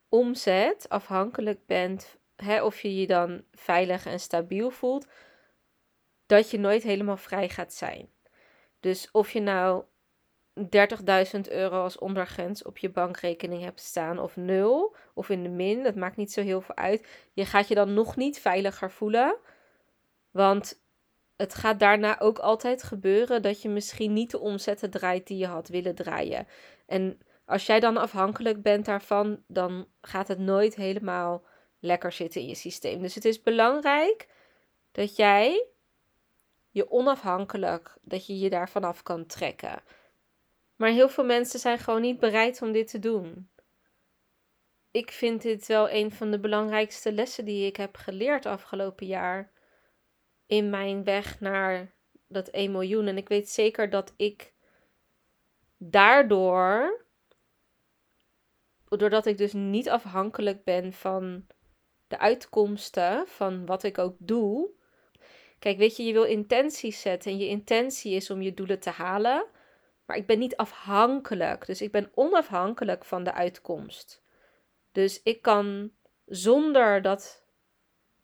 omzet, 0.10 0.90
afhankelijk 0.90 1.66
bent 1.66 2.18
hè, 2.36 2.64
of 2.64 2.82
je 2.82 2.96
je 2.96 3.08
dan 3.08 3.44
veilig 3.52 4.06
en 4.06 4.20
stabiel 4.20 4.70
voelt, 4.70 5.08
dat 6.26 6.52
je 6.52 6.60
nooit 6.60 6.84
helemaal 6.84 7.18
vrij 7.18 7.50
gaat 7.50 7.74
zijn. 7.74 8.10
Dus 8.80 9.10
of 9.12 9.32
je 9.32 9.42
nou 9.42 9.84
30.000 10.60 11.40
euro 11.50 11.84
als 11.84 11.98
ondergrens 11.98 12.64
op 12.64 12.78
je 12.78 12.90
bankrekening 12.90 13.64
hebt 13.64 13.80
staan 13.80 14.20
of 14.20 14.36
nul 14.36 14.96
of 15.14 15.30
in 15.30 15.44
de 15.44 15.50
min, 15.50 15.84
dat 15.84 15.96
maakt 15.96 16.18
niet 16.18 16.32
zo 16.32 16.42
heel 16.42 16.62
veel 16.62 16.76
uit. 16.76 17.08
Je 17.34 17.46
gaat 17.46 17.68
je 17.68 17.76
dan 17.76 17.94
nog 17.94 18.16
niet 18.16 18.40
veiliger 18.40 18.92
voelen, 18.92 19.36
want 20.32 20.82
het 21.36 21.54
gaat 21.54 21.80
daarna 21.80 22.20
ook 22.20 22.40
altijd 22.40 22.84
gebeuren 22.84 23.42
dat 23.42 23.62
je 23.62 23.70
misschien 23.70 24.14
niet 24.14 24.32
de 24.32 24.40
omzetten 24.40 24.90
draait 24.90 25.28
die 25.28 25.38
je 25.38 25.48
had 25.48 25.68
willen 25.68 25.96
draaien. 25.96 26.48
En 26.86 27.20
als 27.46 27.66
jij 27.66 27.80
dan 27.80 27.98
afhankelijk 27.98 28.62
bent 28.62 28.86
daarvan, 28.86 29.44
dan 29.48 29.88
gaat 30.02 30.28
het 30.28 30.40
nooit 30.40 30.76
helemaal 30.76 31.44
lekker 31.80 32.12
zitten 32.12 32.42
in 32.42 32.48
je 32.48 32.56
systeem. 32.56 33.02
Dus 33.02 33.16
het 33.16 33.26
is 33.26 33.42
belangrijk 33.42 34.28
dat 34.92 35.16
jij 35.16 35.66
je 36.74 36.92
onafhankelijk, 36.92 37.98
dat 38.02 38.26
je 38.26 38.40
je 38.40 38.50
daar 38.50 38.70
vanaf 38.70 39.04
kan 39.04 39.26
trekken. 39.26 39.82
Maar 40.76 40.90
heel 40.90 41.10
veel 41.10 41.26
mensen 41.26 41.60
zijn 41.60 41.78
gewoon 41.78 42.02
niet 42.02 42.20
bereid 42.20 42.62
om 42.62 42.72
dit 42.72 42.88
te 42.88 43.00
doen. 43.00 43.50
Ik 44.92 45.12
vind 45.12 45.42
dit 45.42 45.68
wel 45.68 45.90
een 45.90 46.12
van 46.12 46.32
de 46.32 46.40
belangrijkste 46.40 47.12
lessen 47.12 47.46
die 47.46 47.66
ik 47.66 47.76
heb 47.76 47.96
geleerd 47.96 48.46
afgelopen 48.46 49.08
jaar 49.08 49.52
in 50.46 50.70
mijn 50.70 51.04
weg 51.04 51.40
naar 51.40 51.94
dat 52.28 52.48
1 52.48 52.72
miljoen. 52.72 53.08
En 53.08 53.18
ik 53.18 53.28
weet 53.28 53.50
zeker 53.50 53.90
dat 53.90 54.14
ik 54.18 54.54
daardoor, 55.78 57.06
doordat 58.90 59.26
ik 59.26 59.38
dus 59.38 59.54
niet 59.54 59.90
afhankelijk 59.90 60.64
ben 60.64 60.94
van 60.94 61.48
de 62.08 62.20
uitkomsten 62.20 63.28
van 63.28 63.66
wat 63.66 63.84
ik 63.84 63.98
ook 63.98 64.16
doe. 64.20 64.82
Kijk, 65.64 65.78
weet 65.78 65.98
je, 65.98 66.04
je 66.04 66.14
wil 66.14 66.24
intenties 66.24 67.02
zetten 67.02 67.32
en 67.32 67.38
je 67.38 67.48
intentie 67.48 68.14
is 68.14 68.30
om 68.30 68.42
je 68.42 68.54
doelen 68.54 68.80
te 68.80 68.90
halen. 68.90 69.46
Maar 70.06 70.18
ik 70.18 70.26
ben 70.26 70.40
niet 70.40 70.56
afhankelijk. 70.56 71.66
Dus 71.66 71.82
ik 71.82 71.92
ben 71.92 72.12
onafhankelijk 72.14 73.06
van 73.06 73.24
de 73.24 73.34
uitkomst. 73.34 74.24
Dus 74.92 75.22
ik 75.24 75.42
kan 75.42 75.92
zonder 76.26 77.02
dat 77.02 77.46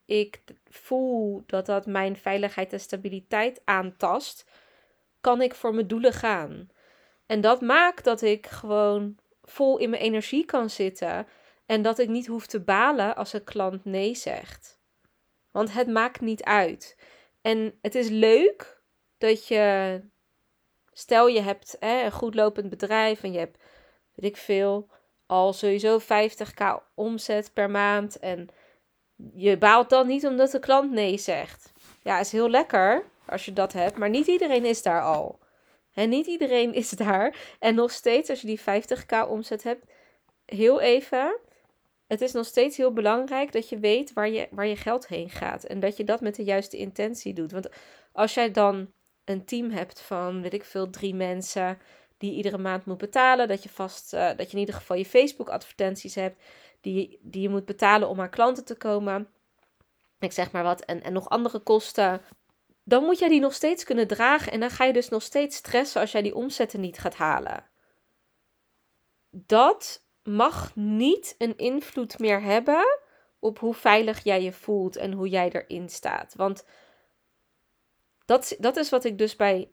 ik 0.05 0.41
voel 0.69 1.43
dat 1.45 1.65
dat 1.65 1.85
mijn 1.85 2.17
veiligheid 2.17 2.73
en 2.73 2.79
stabiliteit 2.79 3.61
aantast, 3.65 4.49
kan 5.21 5.41
ik 5.41 5.55
voor 5.55 5.73
mijn 5.73 5.87
doelen 5.87 6.13
gaan. 6.13 6.69
En 7.25 7.41
dat 7.41 7.61
maakt 7.61 8.03
dat 8.03 8.21
ik 8.21 8.47
gewoon 8.47 9.17
vol 9.43 9.77
in 9.77 9.89
mijn 9.89 10.01
energie 10.01 10.45
kan 10.45 10.69
zitten 10.69 11.27
en 11.65 11.81
dat 11.81 11.99
ik 11.99 12.09
niet 12.09 12.27
hoef 12.27 12.47
te 12.47 12.59
balen 12.59 13.15
als 13.15 13.33
een 13.33 13.43
klant 13.43 13.85
nee 13.85 14.15
zegt. 14.15 14.79
Want 15.51 15.73
het 15.73 15.87
maakt 15.87 16.21
niet 16.21 16.43
uit. 16.43 16.97
En 17.49 17.77
het 17.81 17.95
is 17.95 18.09
leuk 18.09 18.81
dat 19.17 19.47
je, 19.47 20.01
stel 20.91 21.27
je 21.27 21.41
hebt 21.41 21.75
hè, 21.79 22.03
een 22.03 22.11
goed 22.11 22.35
lopend 22.35 22.69
bedrijf 22.69 23.23
en 23.23 23.31
je 23.31 23.39
hebt, 23.39 23.57
weet 24.13 24.31
ik 24.31 24.37
veel, 24.37 24.89
al 25.25 25.53
sowieso 25.53 25.99
50k 25.99 26.83
omzet 26.95 27.53
per 27.53 27.69
maand 27.69 28.19
en 28.19 28.49
je 29.33 29.57
baalt 29.57 29.89
dan 29.89 30.07
niet 30.07 30.25
omdat 30.25 30.51
de 30.51 30.59
klant 30.59 30.91
nee 30.91 31.17
zegt. 31.17 31.71
Ja, 32.03 32.19
is 32.19 32.31
heel 32.31 32.49
lekker 32.49 33.03
als 33.25 33.45
je 33.45 33.53
dat 33.53 33.73
hebt, 33.73 33.97
maar 33.97 34.09
niet 34.09 34.27
iedereen 34.27 34.65
is 34.65 34.81
daar 34.81 35.01
al. 35.01 35.39
En 35.93 36.09
niet 36.09 36.27
iedereen 36.27 36.73
is 36.73 36.89
daar. 37.05 37.55
En 37.59 37.75
nog 37.75 37.91
steeds, 37.91 38.29
als 38.29 38.41
je 38.41 38.47
die 38.47 38.59
50k 38.59 39.29
omzet 39.29 39.63
hebt, 39.63 39.85
heel 40.45 40.81
even. 40.81 41.37
Het 42.09 42.21
is 42.21 42.31
nog 42.31 42.45
steeds 42.45 42.77
heel 42.77 42.93
belangrijk 42.93 43.51
dat 43.51 43.69
je 43.69 43.79
weet 43.79 44.13
waar 44.13 44.29
je, 44.29 44.47
waar 44.51 44.67
je 44.67 44.75
geld 44.75 45.07
heen 45.07 45.29
gaat. 45.29 45.63
En 45.63 45.79
dat 45.79 45.97
je 45.97 46.03
dat 46.03 46.21
met 46.21 46.35
de 46.35 46.43
juiste 46.43 46.77
intentie 46.77 47.33
doet. 47.33 47.51
Want 47.51 47.69
als 48.11 48.33
jij 48.33 48.51
dan 48.51 48.91
een 49.23 49.45
team 49.45 49.69
hebt 49.69 50.01
van, 50.01 50.41
weet 50.41 50.53
ik 50.53 50.63
veel, 50.63 50.89
drie 50.89 51.15
mensen 51.15 51.79
die 52.17 52.33
iedere 52.33 52.57
maand 52.57 52.85
moet 52.85 52.97
betalen. 52.97 53.47
Dat 53.47 53.63
je 53.63 53.69
vast, 53.69 54.13
uh, 54.13 54.27
dat 54.27 54.45
je 54.45 54.53
in 54.53 54.59
ieder 54.59 54.75
geval 54.75 54.97
je 54.97 55.05
Facebook 55.05 55.49
advertenties 55.49 56.15
hebt 56.15 56.43
die, 56.81 57.19
die 57.21 57.41
je 57.41 57.49
moet 57.49 57.65
betalen 57.65 58.09
om 58.09 58.21
aan 58.21 58.29
klanten 58.29 58.65
te 58.65 58.75
komen. 58.75 59.27
Ik 60.19 60.31
zeg 60.31 60.51
maar 60.51 60.63
wat. 60.63 60.81
En, 60.81 61.03
en 61.03 61.13
nog 61.13 61.29
andere 61.29 61.59
kosten. 61.59 62.21
Dan 62.83 63.03
moet 63.03 63.19
jij 63.19 63.29
die 63.29 63.39
nog 63.39 63.53
steeds 63.53 63.83
kunnen 63.83 64.07
dragen. 64.07 64.51
En 64.51 64.59
dan 64.59 64.69
ga 64.69 64.83
je 64.83 64.93
dus 64.93 65.09
nog 65.09 65.21
steeds 65.21 65.55
stressen 65.55 66.01
als 66.01 66.11
jij 66.11 66.21
die 66.21 66.35
omzetten 66.35 66.79
niet 66.79 66.99
gaat 66.99 67.15
halen. 67.15 67.65
Dat 69.29 70.07
mag 70.23 70.75
niet 70.75 71.35
een 71.37 71.57
invloed 71.57 72.19
meer 72.19 72.41
hebben 72.41 72.99
op 73.39 73.59
hoe 73.59 73.73
veilig 73.73 74.23
jij 74.23 74.43
je 74.43 74.53
voelt 74.53 74.95
en 74.95 75.11
hoe 75.11 75.29
jij 75.29 75.51
erin 75.51 75.89
staat. 75.89 76.33
Want 76.35 76.65
dat, 78.25 78.55
dat 78.59 78.77
is 78.77 78.89
wat 78.89 79.03
ik 79.03 79.17
dus 79.17 79.35
bij 79.35 79.71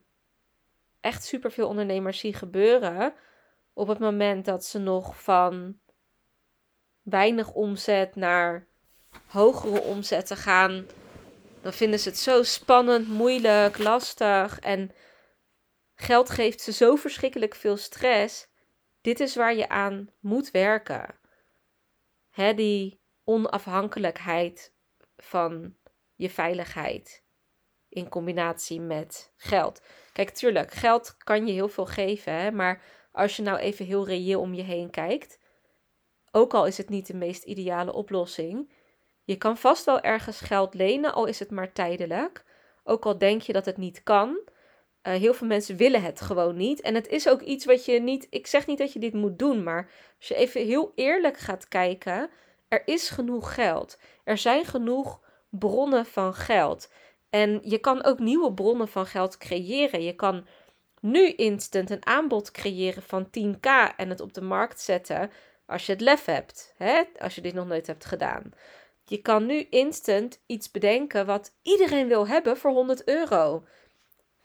echt 0.99 1.23
superveel 1.23 1.67
ondernemers 1.67 2.19
zie 2.19 2.33
gebeuren. 2.33 3.13
Op 3.73 3.87
het 3.87 3.99
moment 3.99 4.45
dat 4.45 4.65
ze 4.65 4.79
nog 4.79 5.21
van 5.21 5.79
weinig 7.01 7.53
omzet 7.53 8.15
naar 8.15 8.67
hogere 9.27 9.81
omzetten 9.81 10.37
gaan, 10.37 10.85
dan 11.61 11.73
vinden 11.73 11.99
ze 11.99 12.09
het 12.09 12.17
zo 12.17 12.43
spannend, 12.43 13.07
moeilijk, 13.07 13.77
lastig 13.77 14.59
en 14.59 14.91
geld 15.95 16.29
geeft 16.29 16.61
ze 16.61 16.71
zo 16.71 16.95
verschrikkelijk 16.95 17.55
veel 17.55 17.77
stress. 17.77 18.46
Dit 19.07 19.19
is 19.19 19.35
waar 19.35 19.55
je 19.55 19.69
aan 19.69 20.09
moet 20.19 20.51
werken. 20.51 21.19
Die 22.55 23.01
onafhankelijkheid 23.23 24.73
van 25.17 25.75
je 26.15 26.29
veiligheid 26.29 27.23
in 27.89 28.09
combinatie 28.09 28.81
met 28.81 29.33
geld. 29.37 29.81
Kijk, 30.13 30.29
tuurlijk, 30.29 30.71
geld 30.71 31.17
kan 31.17 31.47
je 31.47 31.53
heel 31.53 31.67
veel 31.67 31.85
geven, 31.85 32.33
hè, 32.33 32.51
maar 32.51 32.83
als 33.11 33.35
je 33.35 33.41
nou 33.41 33.57
even 33.57 33.85
heel 33.85 34.05
reëel 34.05 34.41
om 34.41 34.53
je 34.53 34.63
heen 34.63 34.89
kijkt, 34.89 35.39
ook 36.31 36.53
al 36.53 36.65
is 36.65 36.77
het 36.77 36.89
niet 36.89 37.07
de 37.07 37.15
meest 37.15 37.43
ideale 37.43 37.93
oplossing. 37.93 38.73
Je 39.23 39.35
kan 39.35 39.57
vast 39.57 39.85
wel 39.85 40.01
ergens 40.01 40.39
geld 40.39 40.73
lenen, 40.73 41.13
al 41.13 41.25
is 41.25 41.39
het 41.39 41.51
maar 41.51 41.73
tijdelijk. 41.73 42.45
Ook 42.83 43.05
al 43.05 43.17
denk 43.17 43.41
je 43.41 43.53
dat 43.53 43.65
het 43.65 43.77
niet 43.77 44.03
kan. 44.03 44.49
Uh, 45.03 45.13
heel 45.13 45.33
veel 45.33 45.47
mensen 45.47 45.75
willen 45.75 46.01
het 46.01 46.21
gewoon 46.21 46.55
niet. 46.55 46.81
En 46.81 46.95
het 46.95 47.07
is 47.07 47.29
ook 47.29 47.41
iets 47.41 47.65
wat 47.65 47.85
je 47.85 47.99
niet. 47.99 48.27
Ik 48.29 48.47
zeg 48.47 48.67
niet 48.67 48.77
dat 48.77 48.93
je 48.93 48.99
dit 48.99 49.13
moet 49.13 49.39
doen, 49.39 49.63
maar 49.63 49.89
als 50.17 50.27
je 50.27 50.35
even 50.35 50.65
heel 50.65 50.91
eerlijk 50.95 51.37
gaat 51.37 51.67
kijken. 51.67 52.29
Er 52.67 52.81
is 52.85 53.09
genoeg 53.09 53.53
geld. 53.53 53.99
Er 54.23 54.37
zijn 54.37 54.65
genoeg 54.65 55.21
bronnen 55.49 56.05
van 56.05 56.33
geld. 56.33 56.89
En 57.29 57.59
je 57.63 57.77
kan 57.77 58.03
ook 58.03 58.19
nieuwe 58.19 58.53
bronnen 58.53 58.87
van 58.87 59.05
geld 59.05 59.37
creëren. 59.37 60.03
Je 60.03 60.15
kan 60.15 60.47
nu 61.01 61.29
instant 61.29 61.89
een 61.89 62.05
aanbod 62.05 62.51
creëren 62.51 63.03
van 63.03 63.25
10k 63.25 63.95
en 63.97 64.09
het 64.09 64.19
op 64.19 64.33
de 64.33 64.41
markt 64.41 64.81
zetten. 64.81 65.31
Als 65.65 65.85
je 65.85 65.91
het 65.91 66.01
lef 66.01 66.25
hebt, 66.25 66.73
hè? 66.77 67.03
als 67.19 67.35
je 67.35 67.41
dit 67.41 67.53
nog 67.53 67.67
nooit 67.67 67.87
hebt 67.87 68.05
gedaan. 68.05 68.51
Je 69.03 69.17
kan 69.17 69.45
nu 69.45 69.67
instant 69.69 70.39
iets 70.45 70.71
bedenken 70.71 71.25
wat 71.25 71.53
iedereen 71.61 72.07
wil 72.07 72.27
hebben 72.27 72.57
voor 72.57 72.71
100 72.71 73.07
euro. 73.07 73.63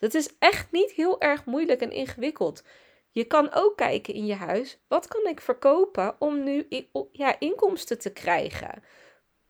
Dat 0.02 0.14
is 0.14 0.38
echt 0.38 0.72
niet 0.72 0.90
heel 0.90 1.20
erg 1.20 1.44
moeilijk 1.44 1.80
en 1.80 1.90
ingewikkeld. 1.90 2.62
Je 3.10 3.24
kan 3.24 3.52
ook 3.52 3.76
kijken 3.76 4.14
in 4.14 4.26
je 4.26 4.34
huis, 4.34 4.78
wat 4.88 5.08
kan 5.08 5.26
ik 5.26 5.40
verkopen 5.40 6.16
om 6.18 6.42
nu 6.42 6.66
ja, 7.12 7.38
inkomsten 7.38 7.98
te 7.98 8.12
krijgen? 8.12 8.82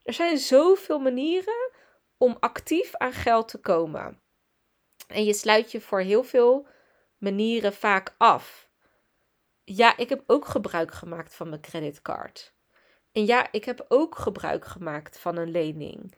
Er 0.03 0.13
zijn 0.13 0.37
zoveel 0.37 0.99
manieren 0.99 1.71
om 2.17 2.37
actief 2.39 2.95
aan 2.95 3.13
geld 3.13 3.47
te 3.47 3.59
komen. 3.59 4.21
En 5.07 5.23
je 5.23 5.33
sluit 5.33 5.71
je 5.71 5.81
voor 5.81 5.99
heel 5.99 6.23
veel 6.23 6.67
manieren 7.17 7.73
vaak 7.73 8.15
af 8.17 8.71
ja, 9.63 9.97
ik 9.97 10.09
heb 10.09 10.23
ook 10.27 10.45
gebruik 10.45 10.93
gemaakt 10.93 11.35
van 11.35 11.49
mijn 11.49 11.61
creditcard. 11.61 12.53
En 13.11 13.25
ja, 13.25 13.47
ik 13.51 13.65
heb 13.65 13.85
ook 13.87 14.17
gebruik 14.17 14.65
gemaakt 14.65 15.19
van 15.19 15.37
een 15.37 15.51
lening. 15.51 16.15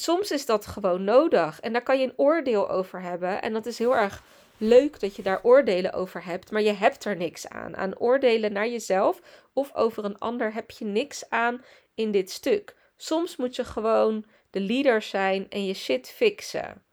Soms 0.00 0.30
is 0.30 0.46
dat 0.46 0.66
gewoon 0.66 1.04
nodig 1.04 1.60
en 1.60 1.72
daar 1.72 1.82
kan 1.82 2.00
je 2.00 2.06
een 2.06 2.18
oordeel 2.18 2.70
over 2.70 3.00
hebben. 3.00 3.42
En 3.42 3.52
dat 3.52 3.66
is 3.66 3.78
heel 3.78 3.96
erg 3.96 4.22
leuk 4.56 5.00
dat 5.00 5.16
je 5.16 5.22
daar 5.22 5.42
oordelen 5.42 5.92
over 5.92 6.24
hebt, 6.24 6.50
maar 6.50 6.62
je 6.62 6.72
hebt 6.72 7.04
er 7.04 7.16
niks 7.16 7.48
aan. 7.48 7.76
Aan 7.76 7.98
oordelen 7.98 8.52
naar 8.52 8.68
jezelf 8.68 9.20
of 9.52 9.74
over 9.74 10.04
een 10.04 10.18
ander 10.18 10.54
heb 10.54 10.70
je 10.70 10.84
niks 10.84 11.30
aan 11.30 11.64
in 11.94 12.10
dit 12.10 12.30
stuk. 12.30 12.76
Soms 12.96 13.36
moet 13.36 13.56
je 13.56 13.64
gewoon 13.64 14.24
de 14.50 14.60
leader 14.60 15.02
zijn 15.02 15.50
en 15.50 15.66
je 15.66 15.74
shit 15.74 16.08
fixen. 16.08 16.84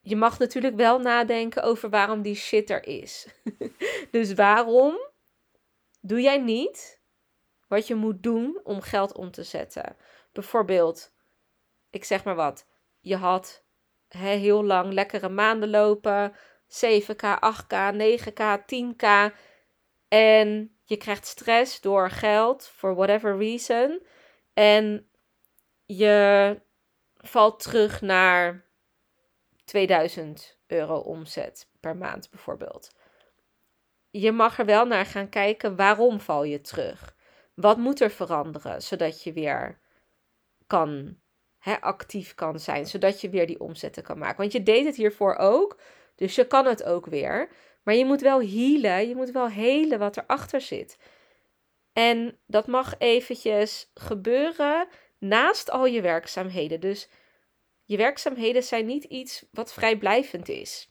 Je 0.00 0.16
mag 0.16 0.38
natuurlijk 0.38 0.76
wel 0.76 0.98
nadenken 0.98 1.62
over 1.62 1.90
waarom 1.90 2.22
die 2.22 2.34
shit 2.34 2.70
er 2.70 2.86
is. 2.86 3.26
dus 4.10 4.34
waarom 4.34 4.98
doe 6.00 6.20
jij 6.20 6.38
niet 6.38 7.00
wat 7.68 7.86
je 7.86 7.94
moet 7.94 8.22
doen 8.22 8.60
om 8.64 8.80
geld 8.80 9.12
om 9.12 9.30
te 9.30 9.42
zetten? 9.42 9.96
Bijvoorbeeld, 10.32 11.14
ik 11.96 12.04
zeg 12.04 12.24
maar 12.24 12.34
wat, 12.34 12.66
je 13.00 13.16
had 13.16 13.64
heel 14.08 14.64
lang 14.64 14.92
lekkere 14.92 15.28
maanden 15.28 15.70
lopen, 15.70 16.32
7k, 16.68 17.24
8k, 17.40 17.94
9k, 17.94 18.58
10k. 18.66 19.34
En 20.08 20.76
je 20.84 20.96
krijgt 20.96 21.26
stress 21.26 21.80
door 21.80 22.10
geld, 22.10 22.68
for 22.68 22.94
whatever 22.94 23.38
reason. 23.38 24.06
En 24.54 25.10
je 25.84 26.60
valt 27.16 27.62
terug 27.62 28.00
naar 28.00 28.64
2000 29.64 30.58
euro 30.66 30.98
omzet 30.98 31.70
per 31.80 31.96
maand 31.96 32.30
bijvoorbeeld. 32.30 32.94
Je 34.10 34.32
mag 34.32 34.58
er 34.58 34.64
wel 34.64 34.86
naar 34.86 35.06
gaan 35.06 35.28
kijken 35.28 35.76
waarom 35.76 36.20
val 36.20 36.44
je 36.44 36.60
terug? 36.60 37.16
Wat 37.54 37.76
moet 37.76 38.00
er 38.00 38.10
veranderen 38.10 38.82
zodat 38.82 39.22
je 39.22 39.32
weer 39.32 39.80
kan 40.66 41.20
actief 41.80 42.34
kan 42.34 42.60
zijn, 42.60 42.86
zodat 42.86 43.20
je 43.20 43.30
weer 43.30 43.46
die 43.46 43.60
omzetten 43.60 44.02
kan 44.02 44.18
maken. 44.18 44.36
Want 44.36 44.52
je 44.52 44.62
deed 44.62 44.84
het 44.84 44.96
hiervoor 44.96 45.36
ook, 45.36 45.78
dus 46.14 46.34
je 46.34 46.46
kan 46.46 46.66
het 46.66 46.84
ook 46.84 47.06
weer. 47.06 47.48
Maar 47.82 47.94
je 47.94 48.04
moet 48.04 48.20
wel 48.20 48.40
healen, 48.40 49.08
je 49.08 49.16
moet 49.16 49.30
wel 49.30 49.48
helen 49.48 49.98
wat 49.98 50.16
erachter 50.16 50.60
zit. 50.60 50.98
En 51.92 52.38
dat 52.46 52.66
mag 52.66 52.94
eventjes 52.98 53.90
gebeuren 53.94 54.88
naast 55.18 55.70
al 55.70 55.86
je 55.86 56.00
werkzaamheden. 56.00 56.80
Dus 56.80 57.08
je 57.84 57.96
werkzaamheden 57.96 58.62
zijn 58.62 58.86
niet 58.86 59.04
iets 59.04 59.44
wat 59.50 59.72
vrijblijvend 59.72 60.48
is. 60.48 60.88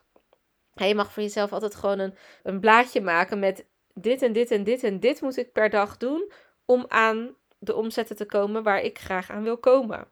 Je 0.73 0.95
mag 0.95 1.11
voor 1.11 1.23
jezelf 1.23 1.53
altijd 1.53 1.75
gewoon 1.75 1.99
een, 1.99 2.15
een 2.43 2.59
blaadje 2.59 3.01
maken 3.01 3.39
met 3.39 3.65
dit 3.93 4.21
en 4.21 4.33
dit 4.33 4.51
en 4.51 4.63
dit 4.63 4.83
en 4.83 4.99
dit 4.99 5.21
moet 5.21 5.37
ik 5.37 5.51
per 5.51 5.69
dag 5.69 5.97
doen 5.97 6.31
om 6.65 6.85
aan 6.87 7.35
de 7.57 7.75
omzetten 7.75 8.15
te 8.15 8.25
komen 8.25 8.63
waar 8.63 8.81
ik 8.81 8.99
graag 8.99 9.29
aan 9.29 9.43
wil 9.43 9.57
komen. 9.57 10.07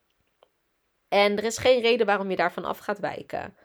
En 1.13 1.38
er 1.38 1.43
is 1.43 1.58
geen 1.58 1.82
reden 1.82 2.06
waarom 2.06 2.30
je 2.30 2.36
daarvan 2.36 2.65
af 2.65 2.78
gaat 2.78 2.99
wijken. 2.99 3.56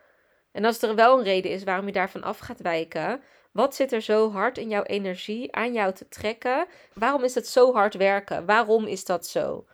En 0.52 0.64
als 0.64 0.82
er 0.82 0.94
wel 0.94 1.18
een 1.18 1.24
reden 1.24 1.50
is 1.50 1.64
waarom 1.64 1.86
je 1.86 1.92
daarvan 1.92 2.22
af 2.22 2.38
gaat 2.38 2.60
wijken, 2.60 3.22
wat 3.52 3.74
zit 3.74 3.92
er 3.92 4.00
zo 4.00 4.30
hard 4.30 4.58
in 4.58 4.68
jouw 4.68 4.82
energie 4.82 5.54
aan 5.54 5.72
jou 5.72 5.92
te 5.92 6.08
trekken? 6.08 6.66
Waarom 6.92 7.24
is 7.24 7.34
het 7.34 7.46
zo 7.46 7.72
hard 7.72 7.94
werken? 7.94 8.46
Waarom 8.46 8.86
is 8.86 9.04
dat 9.04 9.26
zo? 9.26 9.66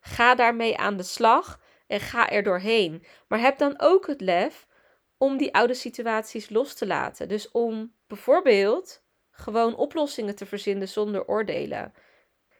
Ga 0.00 0.34
daarmee 0.34 0.76
aan 0.76 0.96
de 0.96 1.02
slag 1.02 1.60
en 1.86 2.00
ga 2.00 2.30
er 2.30 2.42
doorheen. 2.42 3.04
Maar 3.28 3.40
heb 3.40 3.58
dan 3.58 3.74
ook 3.80 4.06
het 4.06 4.20
lef 4.20 4.66
om 5.18 5.36
die 5.36 5.54
oude 5.54 5.74
situaties 5.74 6.50
los 6.50 6.74
te 6.74 6.86
laten. 6.86 7.28
Dus 7.28 7.50
om 7.50 7.92
bijvoorbeeld 8.06 9.02
gewoon 9.30 9.76
oplossingen 9.76 10.36
te 10.36 10.46
verzinnen 10.46 10.88
zonder 10.88 11.26
oordelen. 11.26 11.94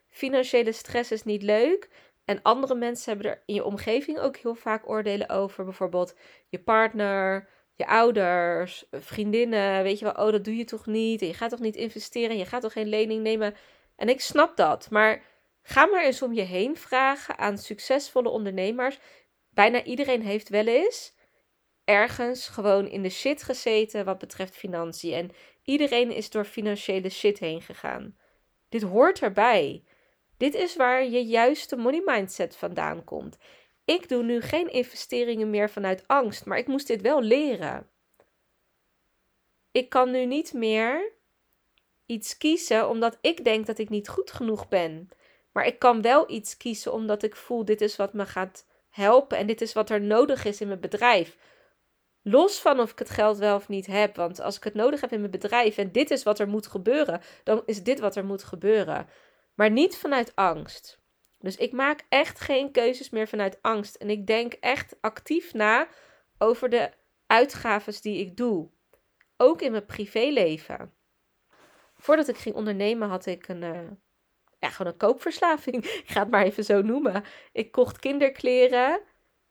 Financiële 0.08 0.72
stress 0.72 1.12
is 1.12 1.24
niet 1.24 1.42
leuk. 1.42 1.88
En 2.26 2.42
andere 2.42 2.74
mensen 2.74 3.12
hebben 3.12 3.30
er 3.30 3.42
in 3.46 3.54
je 3.54 3.64
omgeving 3.64 4.18
ook 4.18 4.36
heel 4.36 4.54
vaak 4.54 4.88
oordelen 4.88 5.28
over. 5.28 5.64
Bijvoorbeeld 5.64 6.14
je 6.48 6.58
partner, 6.58 7.48
je 7.74 7.86
ouders, 7.86 8.84
vriendinnen. 8.90 9.82
Weet 9.82 9.98
je 9.98 10.04
wel, 10.04 10.26
oh, 10.26 10.32
dat 10.32 10.44
doe 10.44 10.56
je 10.56 10.64
toch 10.64 10.86
niet? 10.86 11.20
En 11.20 11.26
je 11.26 11.34
gaat 11.34 11.50
toch 11.50 11.60
niet 11.60 11.76
investeren? 11.76 12.36
Je 12.36 12.44
gaat 12.44 12.62
toch 12.62 12.72
geen 12.72 12.88
lening 12.88 13.22
nemen? 13.22 13.54
En 13.96 14.08
ik 14.08 14.20
snap 14.20 14.56
dat. 14.56 14.90
Maar 14.90 15.22
ga 15.62 15.86
maar 15.86 16.04
eens 16.04 16.22
om 16.22 16.32
je 16.32 16.42
heen 16.42 16.76
vragen 16.76 17.38
aan 17.38 17.58
succesvolle 17.58 18.28
ondernemers. 18.28 18.98
Bijna 19.50 19.82
iedereen 19.84 20.22
heeft 20.22 20.48
wel 20.48 20.66
eens 20.66 21.14
ergens 21.84 22.48
gewoon 22.48 22.88
in 22.88 23.02
de 23.02 23.10
shit 23.10 23.42
gezeten 23.42 24.04
wat 24.04 24.18
betreft 24.18 24.56
financiën. 24.56 25.12
En 25.12 25.30
iedereen 25.62 26.10
is 26.10 26.30
door 26.30 26.44
financiële 26.44 27.08
shit 27.08 27.38
heen 27.38 27.62
gegaan. 27.62 28.16
Dit 28.68 28.82
hoort 28.82 29.22
erbij. 29.22 29.84
Dit 30.36 30.54
is 30.54 30.76
waar 30.76 31.04
je 31.04 31.24
juiste 31.24 31.76
money 31.76 32.02
mindset 32.04 32.56
vandaan 32.56 33.04
komt. 33.04 33.36
Ik 33.84 34.08
doe 34.08 34.22
nu 34.22 34.40
geen 34.40 34.72
investeringen 34.72 35.50
meer 35.50 35.70
vanuit 35.70 36.04
angst, 36.06 36.44
maar 36.44 36.58
ik 36.58 36.66
moest 36.66 36.86
dit 36.86 37.02
wel 37.02 37.22
leren. 37.22 37.90
Ik 39.72 39.88
kan 39.88 40.10
nu 40.10 40.24
niet 40.24 40.52
meer 40.52 41.12
iets 42.06 42.36
kiezen 42.36 42.88
omdat 42.88 43.18
ik 43.20 43.44
denk 43.44 43.66
dat 43.66 43.78
ik 43.78 43.88
niet 43.88 44.08
goed 44.08 44.30
genoeg 44.30 44.68
ben. 44.68 45.08
Maar 45.52 45.66
ik 45.66 45.78
kan 45.78 46.02
wel 46.02 46.30
iets 46.30 46.56
kiezen 46.56 46.92
omdat 46.92 47.22
ik 47.22 47.36
voel 47.36 47.64
dit 47.64 47.80
is 47.80 47.96
wat 47.96 48.12
me 48.12 48.26
gaat 48.26 48.66
helpen 48.90 49.38
en 49.38 49.46
dit 49.46 49.60
is 49.60 49.72
wat 49.72 49.90
er 49.90 50.00
nodig 50.00 50.44
is 50.44 50.60
in 50.60 50.68
mijn 50.68 50.80
bedrijf. 50.80 51.36
Los 52.22 52.60
van 52.60 52.80
of 52.80 52.90
ik 52.90 52.98
het 52.98 53.10
geld 53.10 53.38
wel 53.38 53.56
of 53.56 53.68
niet 53.68 53.86
heb. 53.86 54.16
Want 54.16 54.40
als 54.40 54.56
ik 54.56 54.64
het 54.64 54.74
nodig 54.74 55.00
heb 55.00 55.12
in 55.12 55.20
mijn 55.20 55.30
bedrijf 55.30 55.76
en 55.76 55.92
dit 55.92 56.10
is 56.10 56.22
wat 56.22 56.38
er 56.38 56.48
moet 56.48 56.66
gebeuren, 56.66 57.20
dan 57.44 57.62
is 57.66 57.82
dit 57.82 58.00
wat 58.00 58.16
er 58.16 58.24
moet 58.24 58.42
gebeuren. 58.42 59.08
Maar 59.56 59.70
niet 59.70 59.96
vanuit 59.96 60.34
angst. 60.34 60.98
Dus 61.38 61.56
ik 61.56 61.72
maak 61.72 62.04
echt 62.08 62.40
geen 62.40 62.72
keuzes 62.72 63.10
meer 63.10 63.28
vanuit 63.28 63.58
angst. 63.62 63.94
En 63.94 64.10
ik 64.10 64.26
denk 64.26 64.52
echt 64.52 64.96
actief 65.00 65.52
na 65.52 65.88
over 66.38 66.68
de 66.68 66.90
uitgaves 67.26 68.00
die 68.00 68.18
ik 68.18 68.36
doe. 68.36 68.68
Ook 69.36 69.62
in 69.62 69.70
mijn 69.70 69.86
privéleven. 69.86 70.92
Voordat 71.96 72.28
ik 72.28 72.36
ging 72.36 72.54
ondernemen 72.54 73.08
had 73.08 73.26
ik 73.26 73.48
een, 73.48 73.62
uh, 73.62 73.90
ja, 74.58 74.70
gewoon 74.70 74.92
een 74.92 74.98
koopverslaving. 74.98 75.84
ik 76.04 76.10
ga 76.10 76.20
het 76.20 76.30
maar 76.30 76.44
even 76.44 76.64
zo 76.64 76.82
noemen. 76.82 77.24
Ik 77.52 77.72
kocht 77.72 77.98
kinderkleren 77.98 79.00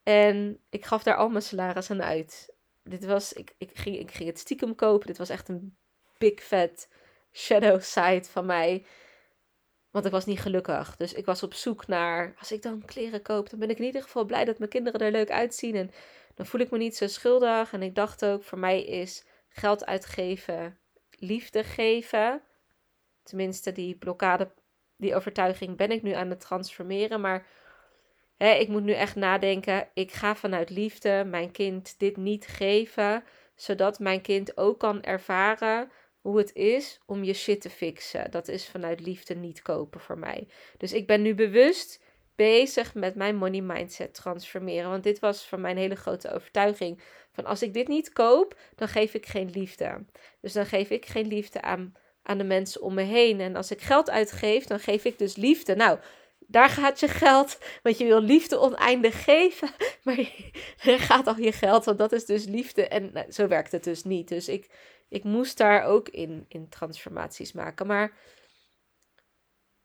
en 0.04 0.60
ik 0.70 0.86
gaf 0.86 1.04
daar 1.04 1.16
al 1.16 1.30
mijn 1.30 1.44
salaris 1.44 1.92
aan 1.92 2.04
uit 2.04 2.56
dit 2.90 3.06
was, 3.06 3.34
ik, 3.34 3.54
ik, 3.58 3.70
ging, 3.74 3.98
ik 3.98 4.12
ging 4.12 4.30
het 4.30 4.40
stiekem 4.40 4.76
kopen. 4.76 5.08
Dit 5.08 5.18
was 5.18 5.30
echt 5.30 5.50
een 5.50 5.78
big 6.18 6.44
fat 6.44 6.88
shadow 7.32 7.82
side 7.82 8.24
van 8.24 8.46
mij. 8.46 8.86
Want 9.96 10.08
ik 10.08 10.14
was 10.14 10.26
niet 10.26 10.40
gelukkig. 10.40 10.96
Dus 10.96 11.14
ik 11.14 11.26
was 11.26 11.44
op 11.44 11.54
zoek 11.54 11.88
naar, 11.88 12.36
als 12.40 12.52
ik 12.52 12.62
dan 12.62 12.86
kleren 12.86 13.22
koop, 13.22 13.50
dan 13.50 13.60
ben 13.60 13.70
ik 13.70 13.78
in 13.78 13.86
ieder 13.86 14.02
geval 14.02 14.26
blij 14.26 14.46
dat 14.46 14.58
mijn 14.58 14.70
kinderen 14.70 15.00
er 15.00 15.12
leuk 15.12 15.32
uitzien. 15.32 15.76
En 15.76 15.92
dan 16.34 16.46
voel 16.46 16.62
ik 16.62 16.72
me 16.72 16.78
niet 16.78 16.96
zo 16.96 17.08
schuldig. 17.08 17.74
En 17.74 17.82
ik 17.82 17.96
dacht 17.96 18.26
ook, 18.26 18.44
voor 18.44 18.60
mij 18.60 18.84
is 18.84 19.26
geld 19.50 19.86
uitgeven 19.86 20.78
liefde 21.10 21.64
geven. 21.64 22.42
Tenminste, 23.24 23.72
die 23.72 23.96
blokkade, 23.96 24.52
die 24.98 25.16
overtuiging 25.16 25.78
ben 25.78 25.92
ik 25.92 26.02
nu 26.02 26.12
aan 26.12 26.30
het 26.30 26.40
transformeren. 26.40 27.22
Maar 27.22 27.46
Hè, 28.38 28.52
ik 28.52 28.68
moet 28.68 28.84
nu 28.84 28.94
echt 28.94 29.16
nadenken. 29.16 29.88
Ik 29.94 30.12
ga 30.12 30.36
vanuit 30.36 30.70
liefde 30.70 31.24
mijn 31.28 31.52
kind 31.52 32.00
dit 32.00 32.18
niet 32.18 32.48
geven, 32.48 33.24
zodat 33.56 34.00
mijn 34.00 34.22
kind 34.22 34.58
ook 34.58 34.80
kan 34.80 35.04
ervaren 35.04 35.92
hoe 36.26 36.38
het 36.38 36.54
is 36.54 37.00
om 37.06 37.24
je 37.24 37.34
shit 37.34 37.62
te 37.62 37.70
fixen. 37.70 38.32
Dat 38.32 38.48
is 38.48 38.68
vanuit 38.68 39.00
liefde 39.00 39.36
niet 39.36 39.62
kopen 39.62 40.00
voor 40.00 40.18
mij. 40.18 40.48
Dus 40.78 40.94
ik 40.94 41.08
ben 41.08 41.22
nu 41.22 41.36
bewust 41.36 42.04
bezig 42.36 42.94
met 42.94 43.16
mijn 43.16 43.36
money 43.36 43.62
mindset 43.62 44.14
transformeren. 44.14 44.90
Want 44.90 45.04
dit 45.04 45.20
was 45.20 45.48
voor 45.48 45.60
mij 45.60 45.72
een 45.72 45.78
hele 45.78 45.96
grote 45.96 46.32
overtuiging. 46.32 47.02
Van 47.32 47.46
als 47.46 47.62
ik 47.62 47.74
dit 47.74 47.88
niet 47.88 48.14
koop, 48.14 48.60
dan 48.76 48.88
geef 48.88 49.14
ik 49.14 49.26
geen 49.26 49.50
liefde. 49.50 50.06
Dus 50.42 50.54
dan 50.54 50.66
geef 50.66 50.90
ik 50.90 51.06
geen 51.06 51.28
liefde 51.28 51.62
aan, 51.62 51.94
aan 52.24 52.38
de 52.38 52.44
mensen 52.44 52.82
om 52.82 52.94
me 52.94 53.04
heen. 53.04 53.40
En 53.40 53.56
als 53.56 53.72
ik 53.72 53.82
geld 53.82 54.10
uitgeef, 54.10 54.66
dan 54.66 54.80
geef 54.80 55.06
ik 55.06 55.18
dus 55.18 55.36
liefde. 55.36 55.76
Nou, 55.76 56.00
daar 56.40 56.70
gaat 56.70 57.00
je 57.00 57.08
geld, 57.08 57.58
want 57.84 57.98
je 57.98 58.06
wil 58.06 58.22
liefde 58.22 58.60
oneindig 58.60 59.24
geven, 59.24 59.70
maar 60.04 60.18
er 60.84 61.00
gaat 61.00 61.28
al 61.28 61.38
je 61.38 61.52
geld, 61.52 61.86
want 61.86 61.98
dat 61.98 62.12
is 62.12 62.26
dus 62.26 62.46
liefde. 62.46 62.88
En 62.88 63.10
nou, 63.14 63.32
zo 63.32 63.48
werkt 63.48 63.72
het 63.72 63.84
dus 63.84 64.04
niet. 64.04 64.28
Dus 64.28 64.48
ik, 64.48 64.68
ik 65.08 65.24
moest 65.24 65.58
daar 65.58 65.84
ook 65.84 66.10
in, 66.10 66.46
in 66.48 66.70
transformaties 66.70 67.52
maken. 67.52 67.88
Maar 67.88 68.18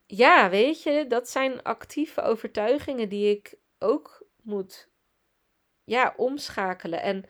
ja, 0.06 0.50
weet 0.50 0.82
je, 0.82 1.06
dat 1.08 1.28
zijn 1.28 1.62
actieve 1.62 2.22
overtuigingen 2.22 3.08
die 3.08 3.30
ik 3.30 3.54
ook 3.78 4.26
moet 4.42 4.88
ja, 5.84 6.14
omschakelen. 6.16 7.02
En 7.02 7.24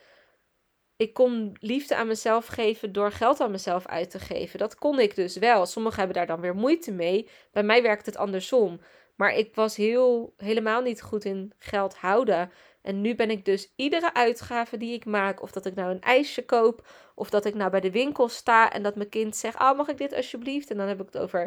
ik 0.96 1.14
kon 1.14 1.56
liefde 1.60 1.96
aan 1.96 2.06
mezelf 2.06 2.46
geven 2.46 2.92
door 2.92 3.12
geld 3.12 3.40
aan 3.40 3.50
mezelf 3.50 3.86
uit 3.86 4.10
te 4.10 4.18
geven. 4.18 4.58
Dat 4.58 4.74
kon 4.74 4.98
ik 4.98 5.14
dus 5.14 5.36
wel. 5.36 5.66
Sommigen 5.66 5.98
hebben 5.98 6.16
daar 6.16 6.26
dan 6.26 6.40
weer 6.40 6.54
moeite 6.54 6.92
mee. 6.92 7.28
Bij 7.52 7.62
mij 7.62 7.82
werkt 7.82 8.06
het 8.06 8.16
andersom. 8.16 8.80
Maar 9.16 9.34
ik 9.34 9.54
was 9.54 9.76
heel, 9.76 10.34
helemaal 10.36 10.80
niet 10.80 11.02
goed 11.02 11.24
in 11.24 11.52
geld 11.58 11.96
houden. 11.96 12.50
En 12.82 13.00
nu 13.00 13.14
ben 13.14 13.30
ik 13.30 13.44
dus 13.44 13.72
iedere 13.76 14.14
uitgave 14.14 14.76
die 14.76 14.92
ik 14.94 15.04
maak, 15.04 15.42
of 15.42 15.50
dat 15.50 15.66
ik 15.66 15.74
nou 15.74 15.90
een 15.90 16.00
ijsje 16.00 16.44
koop, 16.44 16.86
of 17.14 17.30
dat 17.30 17.44
ik 17.44 17.54
nou 17.54 17.70
bij 17.70 17.80
de 17.80 17.90
winkel 17.90 18.28
sta 18.28 18.72
en 18.72 18.82
dat 18.82 18.96
mijn 18.96 19.08
kind 19.08 19.36
zegt: 19.36 19.60
Oh, 19.60 19.76
mag 19.76 19.88
ik 19.88 19.98
dit 19.98 20.14
alsjeblieft? 20.14 20.70
En 20.70 20.76
dan 20.76 20.88
heb 20.88 21.00
ik 21.00 21.06
het 21.06 21.18
over, 21.18 21.40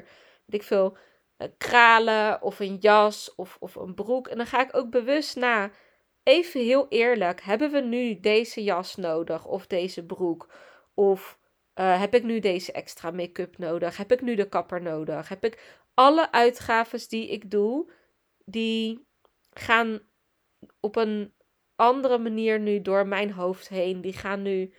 weet 0.45 0.61
ik 0.61 0.63
veel, 0.63 0.97
eh, 1.37 1.47
kralen 1.57 2.41
of 2.41 2.59
een 2.59 2.75
jas 2.75 3.35
of, 3.35 3.57
of 3.59 3.75
een 3.75 3.93
broek. 3.93 4.27
En 4.27 4.37
dan 4.37 4.45
ga 4.45 4.61
ik 4.61 4.75
ook 4.75 4.89
bewust 4.89 5.35
na. 5.35 5.71
Even 6.23 6.61
heel 6.61 6.85
eerlijk, 6.89 7.41
hebben 7.41 7.71
we 7.71 7.79
nu 7.79 8.19
deze 8.19 8.63
jas 8.63 8.95
nodig 8.95 9.45
of 9.45 9.67
deze 9.67 10.05
broek? 10.05 10.53
Of 10.93 11.39
uh, 11.79 11.99
heb 11.99 12.13
ik 12.13 12.23
nu 12.23 12.39
deze 12.39 12.71
extra 12.71 13.11
make-up 13.11 13.57
nodig? 13.57 13.97
Heb 13.97 14.11
ik 14.11 14.21
nu 14.21 14.35
de 14.35 14.49
kapper 14.49 14.81
nodig? 14.81 15.29
Heb 15.29 15.43
ik 15.45 15.81
alle 15.93 16.31
uitgaves 16.31 17.07
die 17.07 17.29
ik 17.29 17.51
doe, 17.51 17.91
die 18.45 19.07
gaan 19.53 20.01
op 20.83 20.95
een 20.95 21.33
andere 21.75 22.17
manier 22.17 22.59
nu 22.59 22.81
door 22.81 23.07
mijn 23.07 23.31
hoofd 23.31 23.67
heen. 23.67 24.01
Die 24.01 24.13
gaan 24.13 24.41
nu 24.41 24.73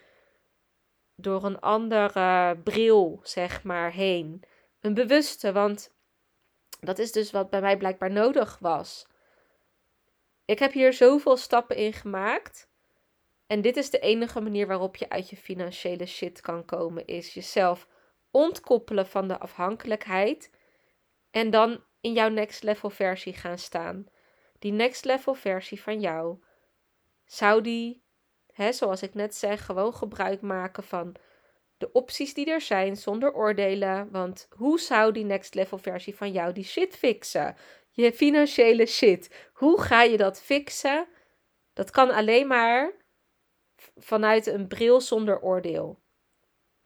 door 1.15 1.43
een 1.43 1.59
andere 1.59 2.57
bril, 2.63 3.19
zeg 3.23 3.63
maar, 3.63 3.91
heen. 3.91 4.43
Een 4.81 4.93
bewuste, 4.93 5.51
want 5.51 5.95
dat 6.79 6.99
is 6.99 7.11
dus 7.11 7.31
wat 7.31 7.49
bij 7.49 7.61
mij 7.61 7.77
blijkbaar 7.77 8.11
nodig 8.11 8.57
was. 8.59 9.07
Ik 10.45 10.59
heb 10.59 10.71
hier 10.71 10.93
zoveel 10.93 11.37
stappen 11.37 11.75
in 11.75 11.93
gemaakt. 11.93 12.69
En 13.47 13.61
dit 13.61 13.77
is 13.77 13.89
de 13.89 13.99
enige 13.99 14.41
manier 14.41 14.67
waarop 14.67 14.95
je 14.95 15.09
uit 15.09 15.29
je 15.29 15.37
financiële 15.37 16.05
shit 16.05 16.41
kan 16.41 16.65
komen, 16.65 17.05
is 17.05 17.33
jezelf 17.33 17.87
ontkoppelen 18.31 19.07
van 19.07 19.27
de 19.27 19.39
afhankelijkheid 19.39 20.51
en 21.31 21.49
dan 21.49 21.83
in 22.01 22.13
jouw 22.13 22.29
next 22.29 22.63
level 22.63 22.89
versie 22.89 23.33
gaan 23.33 23.57
staan. 23.57 24.07
Die 24.59 24.71
next 24.71 25.05
level 25.05 25.33
versie 25.33 25.81
van 25.81 25.99
jou, 25.99 26.37
zou 27.25 27.61
die, 27.61 28.03
hè, 28.53 28.71
zoals 28.71 29.01
ik 29.01 29.13
net 29.13 29.35
zeg, 29.35 29.65
gewoon 29.65 29.93
gebruik 29.93 30.41
maken 30.41 30.83
van 30.83 31.15
de 31.77 31.91
opties 31.91 32.33
die 32.33 32.51
er 32.51 32.61
zijn 32.61 32.97
zonder 32.97 33.33
oordelen. 33.33 34.11
Want 34.11 34.47
hoe 34.49 34.79
zou 34.79 35.11
die 35.11 35.25
next 35.25 35.53
level 35.53 35.77
versie 35.77 36.15
van 36.15 36.31
jou 36.31 36.53
die 36.53 36.63
shit 36.63 36.95
fixen? 36.95 37.55
Je 37.91 38.13
financiële 38.13 38.85
shit. 38.85 39.49
Hoe 39.53 39.81
ga 39.81 40.01
je 40.01 40.17
dat 40.17 40.41
fixen? 40.41 41.07
Dat 41.73 41.91
kan 41.91 42.11
alleen 42.11 42.47
maar 42.47 42.91
vanuit 43.95 44.47
een 44.47 44.67
bril 44.67 45.01
zonder 45.01 45.41
oordeel. 45.41 45.99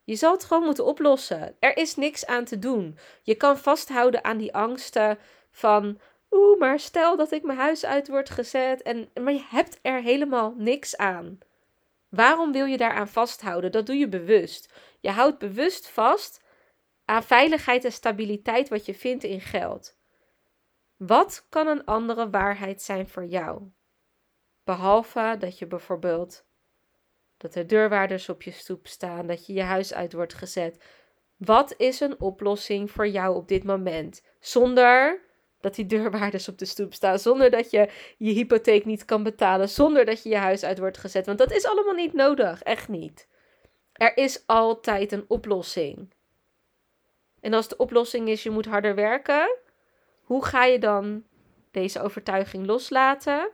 Je 0.03 0.15
zal 0.15 0.32
het 0.32 0.43
gewoon 0.43 0.63
moeten 0.63 0.86
oplossen. 0.86 1.55
Er 1.60 1.77
is 1.77 1.95
niks 1.95 2.25
aan 2.25 2.45
te 2.45 2.60
doen. 2.60 2.97
Je 3.23 3.36
kan 3.36 3.58
vasthouden 3.58 4.23
aan 4.23 4.38
die 4.38 4.53
angsten 4.53 5.19
van. 5.51 5.99
Oeh, 6.32 6.60
maar 6.60 6.80
stel 6.80 7.18
dat 7.18 7.32
ik 7.32 7.44
mijn 7.44 7.58
huis 7.58 7.86
uit 7.86 8.08
word 8.08 8.30
gezet. 8.30 8.82
En, 8.82 9.10
maar 9.22 9.34
je 9.34 9.46
hebt 9.50 9.80
er 9.82 10.02
helemaal 10.02 10.54
niks 10.58 10.98
aan. 10.98 11.39
Waarom 12.10 12.52
wil 12.52 12.65
je 12.65 12.78
daaraan 12.78 13.08
vasthouden? 13.08 13.72
Dat 13.72 13.86
doe 13.86 13.98
je 13.98 14.08
bewust. 14.08 14.74
Je 15.00 15.10
houdt 15.10 15.39
bewust 15.39 15.89
vast 15.89 16.42
aan 17.06 17.24
veiligheid 17.24 17.86
en 17.86 17.92
stabiliteit 17.92 18.70
wat 18.70 18.86
je 18.86 18.94
vindt 18.94 19.24
in 19.24 19.42
geld. 19.42 19.98
Wat 20.98 21.46
kan 21.50 21.68
een 21.68 21.86
andere 21.86 22.30
waarheid 22.30 22.82
zijn 22.82 23.10
voor 23.10 23.26
jou? 23.26 23.62
Behalve 24.63 25.36
dat 25.39 25.60
je 25.60 25.68
bijvoorbeeld 25.68 26.48
dat 27.38 27.56
er 27.56 27.68
deurwaarders 27.68 28.30
op 28.30 28.42
je 28.42 28.52
stoep 28.52 28.88
staan, 28.88 29.28
dat 29.28 29.46
je 29.46 29.54
je 29.54 29.62
huis 29.62 29.94
uit 29.94 30.13
wordt 30.13 30.34
gezet. 30.34 30.84
Wat 31.38 31.74
is 31.78 32.00
een 32.00 32.22
oplossing 32.22 32.92
voor 32.92 33.08
jou 33.08 33.36
op 33.36 33.48
dit 33.48 33.63
moment? 33.63 34.22
Zonder 34.39 35.22
dat 35.60 35.76
die 35.76 35.86
deurwaarders 35.86 36.48
op 36.48 36.58
de 36.58 36.65
stoep 36.65 36.93
staan, 36.93 37.19
zonder 37.19 37.50
dat 37.50 37.72
je 37.72 37.89
je 38.17 38.32
hypotheek 38.32 38.86
niet 38.86 39.06
kan 39.06 39.24
betalen, 39.24 39.69
zonder 39.69 40.06
dat 40.06 40.24
je 40.24 40.30
je 40.30 40.38
huis 40.38 40.63
uit 40.63 40.80
wordt 40.80 40.98
gezet. 40.98 41.26
Want 41.26 41.38
dat 41.38 41.52
is 41.52 41.65
allemaal 41.65 41.93
niet 41.93 42.13
nodig, 42.13 42.62
echt 42.63 42.88
niet. 42.88 43.28
Er 43.93 44.17
is 44.17 44.43
altijd 44.45 45.12
een 45.12 45.26
oplossing. 45.28 46.13
En 47.41 47.54
als 47.54 47.67
de 47.67 47.78
oplossing 47.78 48.30
is 48.30 48.43
je 48.43 48.50
moet 48.50 48.65
harder 48.65 48.95
werken, 48.95 49.58
hoe 50.22 50.45
ga 50.45 50.65
je 50.65 50.80
dan 50.80 51.24
deze 51.72 52.02
overtuiging 52.02 52.65
loslaten? 52.65 53.50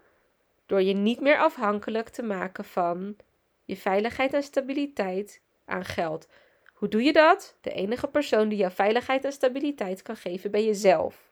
Door 0.65 0.81
je 0.81 0.93
niet 0.93 1.19
meer 1.19 1.37
afhankelijk 1.37 2.09
te 2.09 2.23
maken 2.23 2.65
van 2.65 3.15
je 3.63 3.77
veiligheid 3.77 4.33
en 4.33 4.43
stabiliteit 4.43 5.41
aan 5.65 5.85
geld. 5.85 6.27
Hoe 6.73 6.87
doe 6.87 7.03
je 7.03 7.13
dat? 7.13 7.57
De 7.61 7.71
enige 7.71 8.07
persoon 8.07 8.49
die 8.49 8.57
jou 8.57 8.71
veiligheid 8.71 9.25
en 9.25 9.31
stabiliteit 9.31 10.01
kan 10.01 10.15
geven, 10.15 10.51
ben 10.51 10.63
jezelf. 10.63 11.24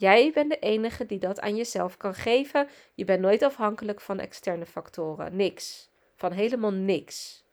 Jij 0.00 0.30
bent 0.34 0.50
de 0.50 0.58
enige 0.58 1.06
die 1.06 1.18
dat 1.18 1.40
aan 1.40 1.56
jezelf 1.56 1.96
kan 1.96 2.14
geven. 2.14 2.68
Je 2.94 3.04
bent 3.04 3.20
nooit 3.20 3.42
afhankelijk 3.42 4.00
van 4.00 4.18
externe 4.18 4.66
factoren. 4.66 5.36
Niks. 5.36 5.90
Van 6.16 6.32
helemaal 6.32 6.70
niks. 6.70 7.44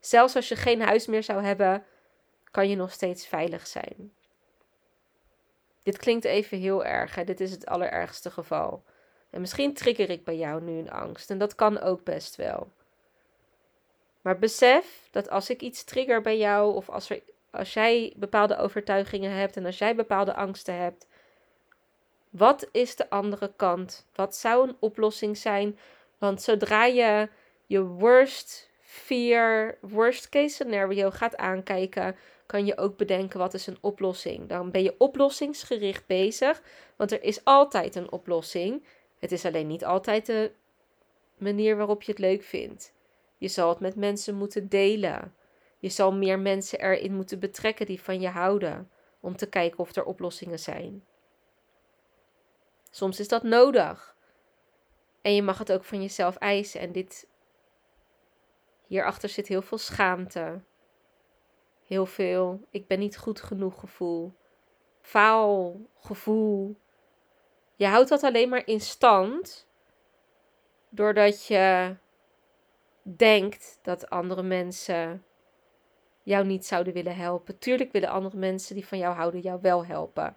Zelfs 0.00 0.36
als 0.36 0.48
je 0.48 0.56
geen 0.56 0.80
huis 0.80 1.06
meer 1.06 1.22
zou 1.22 1.42
hebben, 1.42 1.84
kan 2.50 2.68
je 2.68 2.76
nog 2.76 2.92
steeds 2.92 3.26
veilig 3.26 3.66
zijn. 3.66 4.12
Dit 5.82 5.96
klinkt 5.96 6.24
even 6.24 6.58
heel 6.58 6.84
erg. 6.84 7.14
Hè? 7.14 7.24
Dit 7.24 7.40
is 7.40 7.50
het 7.50 7.66
allerergste 7.66 8.30
geval. 8.30 8.84
En 9.30 9.40
misschien 9.40 9.74
trigger 9.74 10.10
ik 10.10 10.24
bij 10.24 10.36
jou 10.36 10.62
nu 10.62 10.78
een 10.78 10.90
angst. 10.90 11.30
En 11.30 11.38
dat 11.38 11.54
kan 11.54 11.80
ook 11.80 12.04
best 12.04 12.36
wel. 12.36 12.72
Maar 14.22 14.38
besef 14.38 15.08
dat 15.10 15.30
als 15.30 15.50
ik 15.50 15.62
iets 15.62 15.84
trigger 15.84 16.20
bij 16.20 16.38
jou, 16.38 16.74
of 16.74 16.90
als, 16.90 17.12
als 17.50 17.74
jij 17.74 18.14
bepaalde 18.16 18.56
overtuigingen 18.56 19.32
hebt 19.32 19.56
en 19.56 19.66
als 19.66 19.78
jij 19.78 19.94
bepaalde 19.94 20.34
angsten 20.34 20.74
hebt, 20.74 21.06
wat 22.30 22.68
is 22.72 22.96
de 22.96 23.10
andere 23.10 23.52
kant? 23.56 24.06
Wat 24.14 24.36
zou 24.36 24.68
een 24.68 24.76
oplossing 24.78 25.36
zijn? 25.36 25.78
Want 26.18 26.42
zodra 26.42 26.84
je 26.84 27.28
je 27.66 27.82
worst 27.82 28.70
fear, 28.80 29.78
worst 29.80 30.28
case 30.28 30.54
scenario 30.54 31.10
gaat 31.10 31.36
aankijken, 31.36 32.16
kan 32.46 32.66
je 32.66 32.76
ook 32.76 32.96
bedenken 32.96 33.38
wat 33.38 33.54
is 33.54 33.66
een 33.66 33.78
oplossing. 33.80 34.48
Dan 34.48 34.70
ben 34.70 34.82
je 34.82 34.94
oplossingsgericht 34.98 36.06
bezig, 36.06 36.62
want 36.96 37.12
er 37.12 37.22
is 37.22 37.44
altijd 37.44 37.94
een 37.94 38.12
oplossing. 38.12 38.84
Het 39.18 39.32
is 39.32 39.44
alleen 39.44 39.66
niet 39.66 39.84
altijd 39.84 40.26
de 40.26 40.52
manier 41.36 41.76
waarop 41.76 42.02
je 42.02 42.10
het 42.12 42.20
leuk 42.20 42.42
vindt. 42.42 42.92
Je 43.38 43.48
zal 43.48 43.68
het 43.68 43.80
met 43.80 43.96
mensen 43.96 44.34
moeten 44.34 44.68
delen. 44.68 45.34
Je 45.78 45.88
zal 45.88 46.12
meer 46.12 46.38
mensen 46.38 46.80
erin 46.80 47.14
moeten 47.14 47.38
betrekken 47.38 47.86
die 47.86 48.02
van 48.02 48.20
je 48.20 48.28
houden, 48.28 48.90
om 49.20 49.36
te 49.36 49.48
kijken 49.48 49.78
of 49.78 49.96
er 49.96 50.04
oplossingen 50.04 50.58
zijn. 50.58 51.04
Soms 52.90 53.20
is 53.20 53.28
dat 53.28 53.42
nodig. 53.42 54.16
En 55.22 55.34
je 55.34 55.42
mag 55.42 55.58
het 55.58 55.72
ook 55.72 55.84
van 55.84 56.02
jezelf 56.02 56.36
eisen. 56.36 56.80
En 56.80 56.92
dit. 56.92 57.28
Hierachter 58.86 59.28
zit 59.28 59.48
heel 59.48 59.62
veel 59.62 59.78
schaamte. 59.78 60.60
Heel 61.86 62.06
veel. 62.06 62.60
Ik 62.70 62.86
ben 62.86 62.98
niet 62.98 63.18
goed 63.18 63.40
genoeg 63.40 63.80
gevoel. 63.80 64.34
Faal 65.00 65.80
gevoel. 65.96 66.76
Je 67.74 67.86
houdt 67.86 68.08
dat 68.08 68.22
alleen 68.22 68.48
maar 68.48 68.66
in 68.66 68.80
stand. 68.80 69.66
Doordat 70.88 71.46
je 71.46 71.96
denkt 73.02 73.78
dat 73.82 74.10
andere 74.10 74.42
mensen 74.42 75.24
jou 76.22 76.46
niet 76.46 76.66
zouden 76.66 76.92
willen 76.92 77.16
helpen. 77.16 77.58
Tuurlijk 77.58 77.92
willen 77.92 78.08
andere 78.08 78.36
mensen 78.36 78.74
die 78.74 78.86
van 78.86 78.98
jou 78.98 79.14
houden 79.14 79.40
jou 79.40 79.60
wel 79.60 79.86
helpen. 79.86 80.36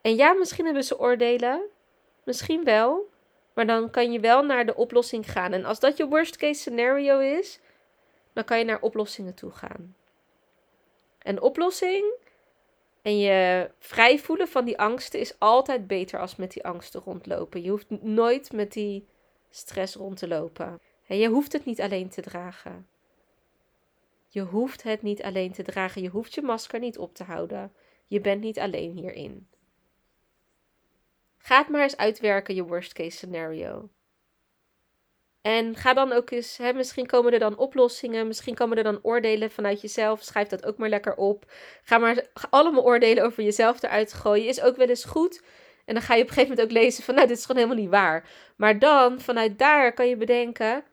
En 0.00 0.16
ja, 0.16 0.32
misschien 0.32 0.64
hebben 0.64 0.84
ze 0.84 0.98
oordelen. 0.98 1.62
Misschien 2.24 2.64
wel. 2.64 3.10
Maar 3.54 3.66
dan 3.66 3.90
kan 3.90 4.12
je 4.12 4.20
wel 4.20 4.42
naar 4.42 4.66
de 4.66 4.76
oplossing 4.76 5.30
gaan. 5.30 5.52
En 5.52 5.64
als 5.64 5.80
dat 5.80 5.96
je 5.96 6.06
worst 6.06 6.36
case 6.36 6.60
scenario 6.60 7.18
is, 7.18 7.60
dan 8.32 8.44
kan 8.44 8.58
je 8.58 8.64
naar 8.64 8.80
oplossingen 8.80 9.34
toe 9.34 9.50
gaan. 9.50 9.96
Een 11.22 11.40
oplossing 11.40 12.14
en 13.02 13.18
je 13.18 13.70
vrij 13.78 14.18
voelen 14.18 14.48
van 14.48 14.64
die 14.64 14.78
angsten 14.78 15.20
is 15.20 15.38
altijd 15.38 15.86
beter 15.86 16.20
als 16.20 16.36
met 16.36 16.52
die 16.52 16.64
angsten 16.64 17.00
rondlopen. 17.00 17.62
Je 17.62 17.70
hoeft 17.70 17.90
nooit 17.90 18.52
met 18.52 18.72
die 18.72 19.06
stress 19.50 19.94
rond 19.94 20.16
te 20.16 20.28
lopen. 20.28 20.80
En 21.06 21.18
je 21.18 21.28
hoeft 21.28 21.52
het 21.52 21.64
niet 21.64 21.80
alleen 21.80 22.08
te 22.08 22.20
dragen. 22.20 22.86
Je 24.28 24.40
hoeft 24.40 24.82
het 24.82 25.02
niet 25.02 25.22
alleen 25.22 25.52
te 25.52 25.62
dragen. 25.62 26.02
Je 26.02 26.08
hoeft 26.08 26.34
je 26.34 26.42
masker 26.42 26.80
niet 26.80 26.98
op 26.98 27.14
te 27.14 27.24
houden. 27.24 27.72
Je 28.06 28.20
bent 28.20 28.40
niet 28.40 28.58
alleen 28.58 28.92
hierin. 28.92 29.46
Ga 31.48 31.66
maar 31.68 31.82
eens 31.82 31.96
uitwerken, 31.96 32.54
je 32.54 32.62
worst 32.62 32.92
case 32.92 33.16
scenario. 33.16 33.90
En 35.40 35.76
ga 35.76 35.94
dan 35.94 36.12
ook 36.12 36.30
eens, 36.30 36.56
hè, 36.56 36.72
misschien 36.72 37.06
komen 37.06 37.32
er 37.32 37.38
dan 37.38 37.56
oplossingen, 37.56 38.26
misschien 38.26 38.54
komen 38.54 38.76
er 38.76 38.82
dan 38.82 38.98
oordelen 39.02 39.50
vanuit 39.50 39.80
jezelf. 39.80 40.22
Schrijf 40.22 40.48
dat 40.48 40.66
ook 40.66 40.78
maar 40.78 40.88
lekker 40.88 41.14
op. 41.14 41.52
Ga 41.82 41.98
maar 41.98 42.26
allemaal 42.50 42.84
oordelen 42.84 43.24
over 43.24 43.42
jezelf 43.42 43.82
eruit 43.82 44.12
gooien. 44.12 44.46
Is 44.46 44.60
ook 44.60 44.76
wel 44.76 44.88
eens 44.88 45.04
goed. 45.04 45.42
En 45.84 45.94
dan 45.94 46.02
ga 46.02 46.14
je 46.14 46.22
op 46.22 46.28
een 46.28 46.34
gegeven 46.34 46.56
moment 46.56 46.76
ook 46.76 46.82
lezen 46.82 47.04
van, 47.04 47.14
nou, 47.14 47.26
dit 47.26 47.36
is 47.36 47.44
gewoon 47.44 47.62
helemaal 47.62 47.82
niet 47.82 47.92
waar. 47.92 48.28
Maar 48.56 48.78
dan, 48.78 49.20
vanuit 49.20 49.58
daar, 49.58 49.92
kan 49.92 50.08
je 50.08 50.16
bedenken, 50.16 50.84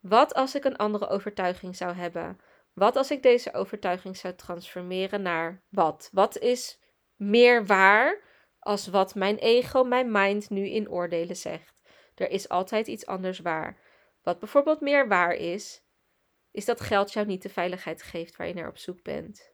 wat 0.00 0.34
als 0.34 0.54
ik 0.54 0.64
een 0.64 0.76
andere 0.76 1.08
overtuiging 1.08 1.76
zou 1.76 1.94
hebben? 1.94 2.38
Wat 2.74 2.96
als 2.96 3.10
ik 3.10 3.22
deze 3.22 3.52
overtuiging 3.52 4.16
zou 4.16 4.34
transformeren 4.34 5.22
naar 5.22 5.62
wat? 5.68 6.08
Wat 6.12 6.38
is 6.38 6.78
meer 7.16 7.66
waar 7.66 8.26
als 8.68 8.86
wat 8.86 9.14
mijn 9.14 9.36
ego, 9.36 9.84
mijn 9.84 10.10
mind 10.10 10.50
nu 10.50 10.66
in 10.66 10.90
oordelen 10.90 11.36
zegt? 11.36 11.82
Er 12.14 12.30
is 12.30 12.48
altijd 12.48 12.86
iets 12.86 13.06
anders 13.06 13.38
waar. 13.38 13.80
Wat 14.22 14.38
bijvoorbeeld 14.38 14.80
meer 14.80 15.08
waar 15.08 15.34
is, 15.34 15.82
is 16.50 16.64
dat 16.64 16.80
geld 16.80 17.12
jou 17.12 17.26
niet 17.26 17.42
de 17.42 17.48
veiligheid 17.48 18.02
geeft 18.02 18.36
waar 18.36 18.46
je 18.46 18.54
naar 18.54 18.68
op 18.68 18.78
zoek 18.78 19.02
bent. 19.02 19.52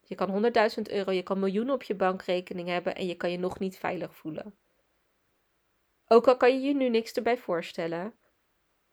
Je 0.00 0.14
kan 0.14 0.52
100.000 0.76 0.82
euro, 0.82 1.10
je 1.10 1.22
kan 1.22 1.38
miljoenen 1.38 1.74
op 1.74 1.82
je 1.82 1.94
bankrekening 1.94 2.68
hebben 2.68 2.94
en 2.94 3.06
je 3.06 3.14
kan 3.14 3.30
je 3.30 3.38
nog 3.38 3.58
niet 3.58 3.78
veilig 3.78 4.16
voelen. 4.16 4.58
Ook 6.06 6.28
al 6.28 6.36
kan 6.36 6.60
je 6.60 6.66
je 6.66 6.74
nu 6.74 6.88
niks 6.88 7.12
erbij 7.12 7.38
voorstellen, 7.38 8.14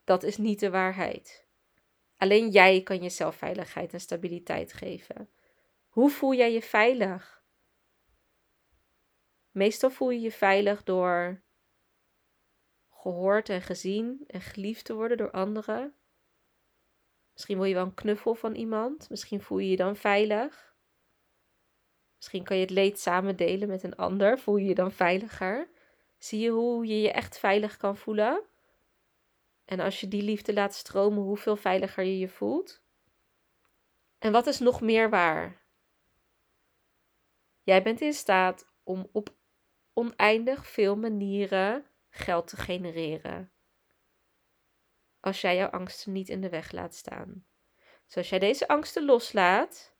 dat 0.03 0.23
is 0.23 0.37
niet 0.37 0.59
de 0.59 0.69
waarheid. 0.69 1.47
Alleen 2.17 2.49
jij 2.49 2.81
kan 2.81 3.01
jezelf 3.01 3.35
veiligheid 3.35 3.93
en 3.93 3.99
stabiliteit 3.99 4.73
geven. 4.73 5.29
Hoe 5.87 6.09
voel 6.09 6.33
jij 6.33 6.53
je 6.53 6.61
veilig? 6.61 7.42
Meestal 9.53 9.89
voel 9.89 10.09
je 10.09 10.19
je 10.19 10.31
veilig 10.31 10.83
door 10.83 11.41
gehoord 12.89 13.49
en 13.49 13.61
gezien 13.61 14.23
en 14.27 14.41
geliefd 14.41 14.85
te 14.85 14.93
worden 14.93 15.17
door 15.17 15.31
anderen. 15.31 15.95
Misschien 17.33 17.57
wil 17.57 17.65
je 17.65 17.73
wel 17.73 17.85
een 17.85 17.93
knuffel 17.93 18.35
van 18.35 18.55
iemand. 18.55 19.09
Misschien 19.09 19.41
voel 19.41 19.57
je 19.57 19.69
je 19.69 19.75
dan 19.75 19.95
veilig. 19.95 20.75
Misschien 22.15 22.43
kan 22.43 22.55
je 22.55 22.61
het 22.61 22.71
leed 22.71 22.99
samen 22.99 23.35
delen 23.35 23.67
met 23.67 23.83
een 23.83 23.95
ander. 23.95 24.39
Voel 24.39 24.57
je 24.57 24.65
je 24.65 24.75
dan 24.75 24.91
veiliger? 24.91 25.69
Zie 26.17 26.39
je 26.39 26.49
hoe 26.49 26.85
je 26.85 27.01
je 27.01 27.11
echt 27.11 27.39
veilig 27.39 27.77
kan 27.77 27.97
voelen? 27.97 28.43
En 29.65 29.79
als 29.79 29.99
je 29.99 30.07
die 30.07 30.23
liefde 30.23 30.53
laat 30.53 30.73
stromen, 30.73 31.23
hoeveel 31.23 31.55
veiliger 31.55 32.03
je 32.03 32.19
je 32.19 32.29
voelt. 32.29 32.81
En 34.19 34.31
wat 34.31 34.47
is 34.47 34.59
nog 34.59 34.81
meer 34.81 35.09
waar? 35.09 35.61
Jij 37.63 37.83
bent 37.83 38.01
in 38.01 38.13
staat 38.13 38.71
om 38.83 39.09
op 39.11 39.35
oneindig 39.93 40.67
veel 40.67 40.95
manieren 40.95 41.85
geld 42.09 42.47
te 42.47 42.57
genereren. 42.57 43.51
Als 45.19 45.41
jij 45.41 45.55
jouw 45.55 45.69
angsten 45.69 46.11
niet 46.11 46.29
in 46.29 46.41
de 46.41 46.49
weg 46.49 46.71
laat 46.71 46.95
staan. 46.95 47.45
Dus 48.05 48.17
als 48.17 48.29
jij 48.29 48.39
deze 48.39 48.67
angsten 48.67 49.05
loslaat, 49.05 49.95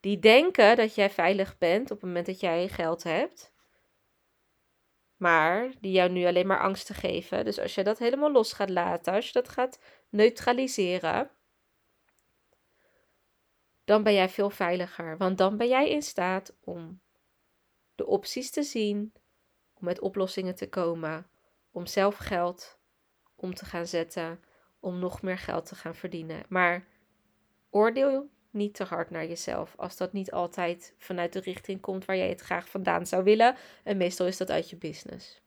die 0.00 0.18
denken 0.18 0.76
dat 0.76 0.94
jij 0.94 1.10
veilig 1.10 1.58
bent 1.58 1.90
op 1.90 1.96
het 1.96 2.06
moment 2.06 2.26
dat 2.26 2.40
jij 2.40 2.68
geld 2.68 3.02
hebt, 3.02 3.52
maar 5.16 5.72
die 5.80 5.92
jou 5.92 6.10
nu 6.10 6.26
alleen 6.26 6.46
maar 6.46 6.60
angsten 6.60 6.94
geven. 6.94 7.44
Dus 7.44 7.58
als 7.58 7.74
je 7.74 7.84
dat 7.84 7.98
helemaal 7.98 8.32
los 8.32 8.52
gaat 8.52 8.70
laten, 8.70 9.12
als 9.12 9.26
je 9.26 9.32
dat 9.32 9.48
gaat 9.48 9.78
neutraliseren, 10.08 11.30
dan 13.84 14.02
ben 14.02 14.14
jij 14.14 14.28
veel 14.28 14.50
veiliger. 14.50 15.16
Want 15.16 15.38
dan 15.38 15.56
ben 15.56 15.68
jij 15.68 15.90
in 15.90 16.02
staat 16.02 16.56
om 16.60 17.01
de 17.94 18.06
opties 18.06 18.50
te 18.50 18.62
zien, 18.62 19.12
om 19.74 19.84
met 19.84 20.00
oplossingen 20.00 20.54
te 20.54 20.68
komen, 20.68 21.26
om 21.70 21.86
zelf 21.86 22.16
geld 22.16 22.80
om 23.34 23.54
te 23.54 23.64
gaan 23.64 23.86
zetten, 23.86 24.40
om 24.80 24.98
nog 24.98 25.22
meer 25.22 25.38
geld 25.38 25.66
te 25.66 25.74
gaan 25.74 25.94
verdienen. 25.94 26.42
Maar 26.48 26.86
oordeel 27.70 28.28
niet 28.50 28.74
te 28.74 28.84
hard 28.84 29.10
naar 29.10 29.26
jezelf 29.26 29.74
als 29.76 29.96
dat 29.96 30.12
niet 30.12 30.32
altijd 30.32 30.94
vanuit 30.98 31.32
de 31.32 31.40
richting 31.40 31.80
komt 31.80 32.04
waar 32.04 32.16
jij 32.16 32.28
het 32.28 32.40
graag 32.40 32.68
vandaan 32.68 33.06
zou 33.06 33.24
willen. 33.24 33.56
En 33.84 33.96
meestal 33.96 34.26
is 34.26 34.36
dat 34.36 34.50
uit 34.50 34.70
je 34.70 34.76
business. 34.76 35.40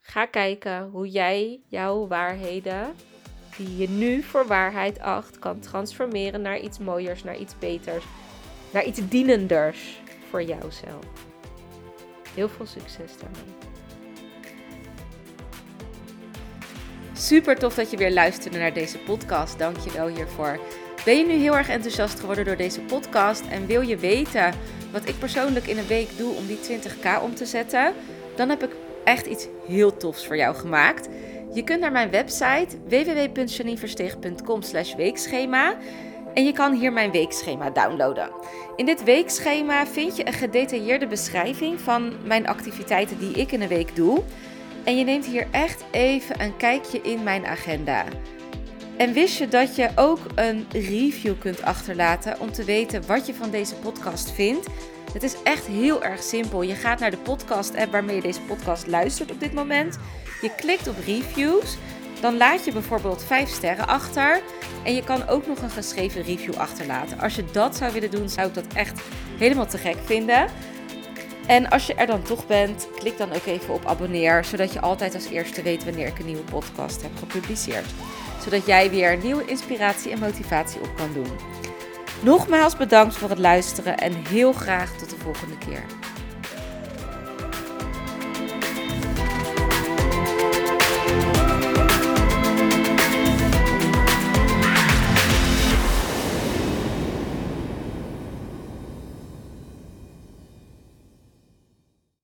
Ga 0.00 0.26
kijken 0.26 0.88
hoe 0.88 1.10
jij 1.10 1.62
jouw 1.68 2.06
waarheden, 2.06 2.94
die 3.56 3.76
je 3.76 3.88
nu 3.88 4.22
voor 4.22 4.46
waarheid 4.46 4.98
acht, 4.98 5.38
kan 5.38 5.60
transformeren 5.60 6.42
naar 6.42 6.58
iets 6.58 6.78
mooiers, 6.78 7.24
naar 7.24 7.36
iets 7.36 7.58
beters, 7.58 8.04
naar 8.72 8.84
iets 8.84 9.00
dienenders 9.08 10.00
voor 10.30 10.42
jouzelf. 10.42 11.04
Heel 12.34 12.48
veel 12.48 12.66
succes 12.66 13.12
daarmee. 13.20 13.54
Super 17.12 17.58
tof 17.58 17.74
dat 17.74 17.90
je 17.90 17.96
weer 17.96 18.12
luisterde 18.12 18.58
naar 18.58 18.72
deze 18.72 18.98
podcast. 18.98 19.58
Dank 19.58 19.78
je 19.78 19.92
wel 19.92 20.06
hiervoor. 20.06 20.60
Ben 21.04 21.16
je 21.16 21.26
nu 21.26 21.32
heel 21.32 21.56
erg 21.56 21.68
enthousiast 21.68 22.20
geworden 22.20 22.44
door 22.44 22.56
deze 22.56 22.80
podcast 22.80 23.42
en 23.50 23.66
wil 23.66 23.80
je 23.80 23.96
weten 23.96 24.54
wat 24.92 25.08
ik 25.08 25.18
persoonlijk 25.18 25.66
in 25.66 25.78
een 25.78 25.86
week 25.86 26.08
doe 26.16 26.34
om 26.34 26.46
die 26.46 26.58
20k 26.58 27.22
om 27.22 27.34
te 27.34 27.46
zetten? 27.46 27.92
Dan 28.36 28.48
heb 28.48 28.62
ik 28.62 28.70
echt 29.04 29.26
iets 29.26 29.46
heel 29.66 29.96
tofs 29.96 30.26
voor 30.26 30.36
jou 30.36 30.56
gemaakt. 30.56 31.08
Je 31.52 31.64
kunt 31.64 31.80
naar 31.80 31.92
mijn 31.92 32.10
website 32.10 32.78
www.janineversteeg.com 32.88 34.60
weekschema 34.96 35.76
en 36.34 36.44
je 36.44 36.52
kan 36.52 36.72
hier 36.72 36.92
mijn 36.92 37.10
weekschema 37.10 37.70
downloaden. 37.70 38.30
In 38.76 38.86
dit 38.86 39.04
weekschema 39.04 39.86
vind 39.86 40.16
je 40.16 40.26
een 40.26 40.32
gedetailleerde 40.32 41.06
beschrijving 41.06 41.80
van 41.80 42.12
mijn 42.24 42.46
activiteiten 42.46 43.18
die 43.18 43.32
ik 43.32 43.52
in 43.52 43.62
een 43.62 43.68
week 43.68 43.96
doe. 43.96 44.22
En 44.84 44.98
je 44.98 45.04
neemt 45.04 45.26
hier 45.26 45.46
echt 45.50 45.84
even 45.90 46.40
een 46.40 46.56
kijkje 46.56 47.00
in 47.00 47.22
mijn 47.22 47.46
agenda. 47.46 48.04
En 48.96 49.12
wist 49.12 49.38
je 49.38 49.48
dat 49.48 49.76
je 49.76 49.90
ook 49.94 50.18
een 50.34 50.66
review 50.72 51.34
kunt 51.38 51.62
achterlaten 51.62 52.40
om 52.40 52.52
te 52.52 52.64
weten 52.64 53.06
wat 53.06 53.26
je 53.26 53.34
van 53.34 53.50
deze 53.50 53.74
podcast 53.74 54.30
vindt? 54.30 54.66
Het 55.12 55.22
is 55.22 55.42
echt 55.42 55.66
heel 55.66 56.02
erg 56.02 56.22
simpel. 56.22 56.62
Je 56.62 56.74
gaat 56.74 57.00
naar 57.00 57.10
de 57.10 57.16
podcast-app 57.16 57.92
waarmee 57.92 58.16
je 58.16 58.22
deze 58.22 58.40
podcast 58.40 58.86
luistert 58.86 59.30
op 59.30 59.40
dit 59.40 59.52
moment. 59.52 59.98
Je 60.40 60.54
klikt 60.56 60.88
op 60.88 60.94
reviews. 61.06 61.76
Dan 62.20 62.36
laat 62.36 62.64
je 62.64 62.72
bijvoorbeeld 62.72 63.24
5 63.24 63.48
sterren 63.48 63.86
achter. 63.86 64.42
En 64.82 64.94
je 64.94 65.04
kan 65.04 65.28
ook 65.28 65.46
nog 65.46 65.62
een 65.62 65.70
geschreven 65.70 66.22
review 66.22 66.54
achterlaten. 66.54 67.20
Als 67.20 67.34
je 67.34 67.44
dat 67.52 67.76
zou 67.76 67.92
willen 67.92 68.10
doen, 68.10 68.28
zou 68.28 68.48
ik 68.48 68.54
dat 68.54 68.66
echt 68.74 69.00
helemaal 69.38 69.66
te 69.66 69.78
gek 69.78 69.96
vinden. 70.04 70.46
En 71.46 71.70
als 71.70 71.86
je 71.86 71.94
er 71.94 72.06
dan 72.06 72.22
toch 72.22 72.46
bent, 72.46 72.88
klik 72.94 73.18
dan 73.18 73.32
ook 73.32 73.46
even 73.46 73.74
op 73.74 73.86
abonneer, 73.86 74.44
zodat 74.44 74.72
je 74.72 74.80
altijd 74.80 75.14
als 75.14 75.28
eerste 75.28 75.62
weet 75.62 75.84
wanneer 75.84 76.06
ik 76.06 76.18
een 76.18 76.26
nieuwe 76.26 76.42
podcast 76.42 77.02
heb 77.02 77.10
gepubliceerd. 77.18 77.86
Zodat 78.44 78.66
jij 78.66 78.90
weer 78.90 79.16
nieuwe 79.16 79.44
inspiratie 79.44 80.12
en 80.12 80.18
motivatie 80.18 80.80
op 80.80 80.96
kan 80.96 81.12
doen. 81.12 81.30
Nogmaals 82.22 82.76
bedankt 82.76 83.16
voor 83.16 83.28
het 83.28 83.38
luisteren 83.38 83.96
en 83.98 84.12
heel 84.28 84.52
graag 84.52 84.96
tot 84.98 85.10
de 85.10 85.16
volgende 85.16 85.58
keer. 85.58 85.82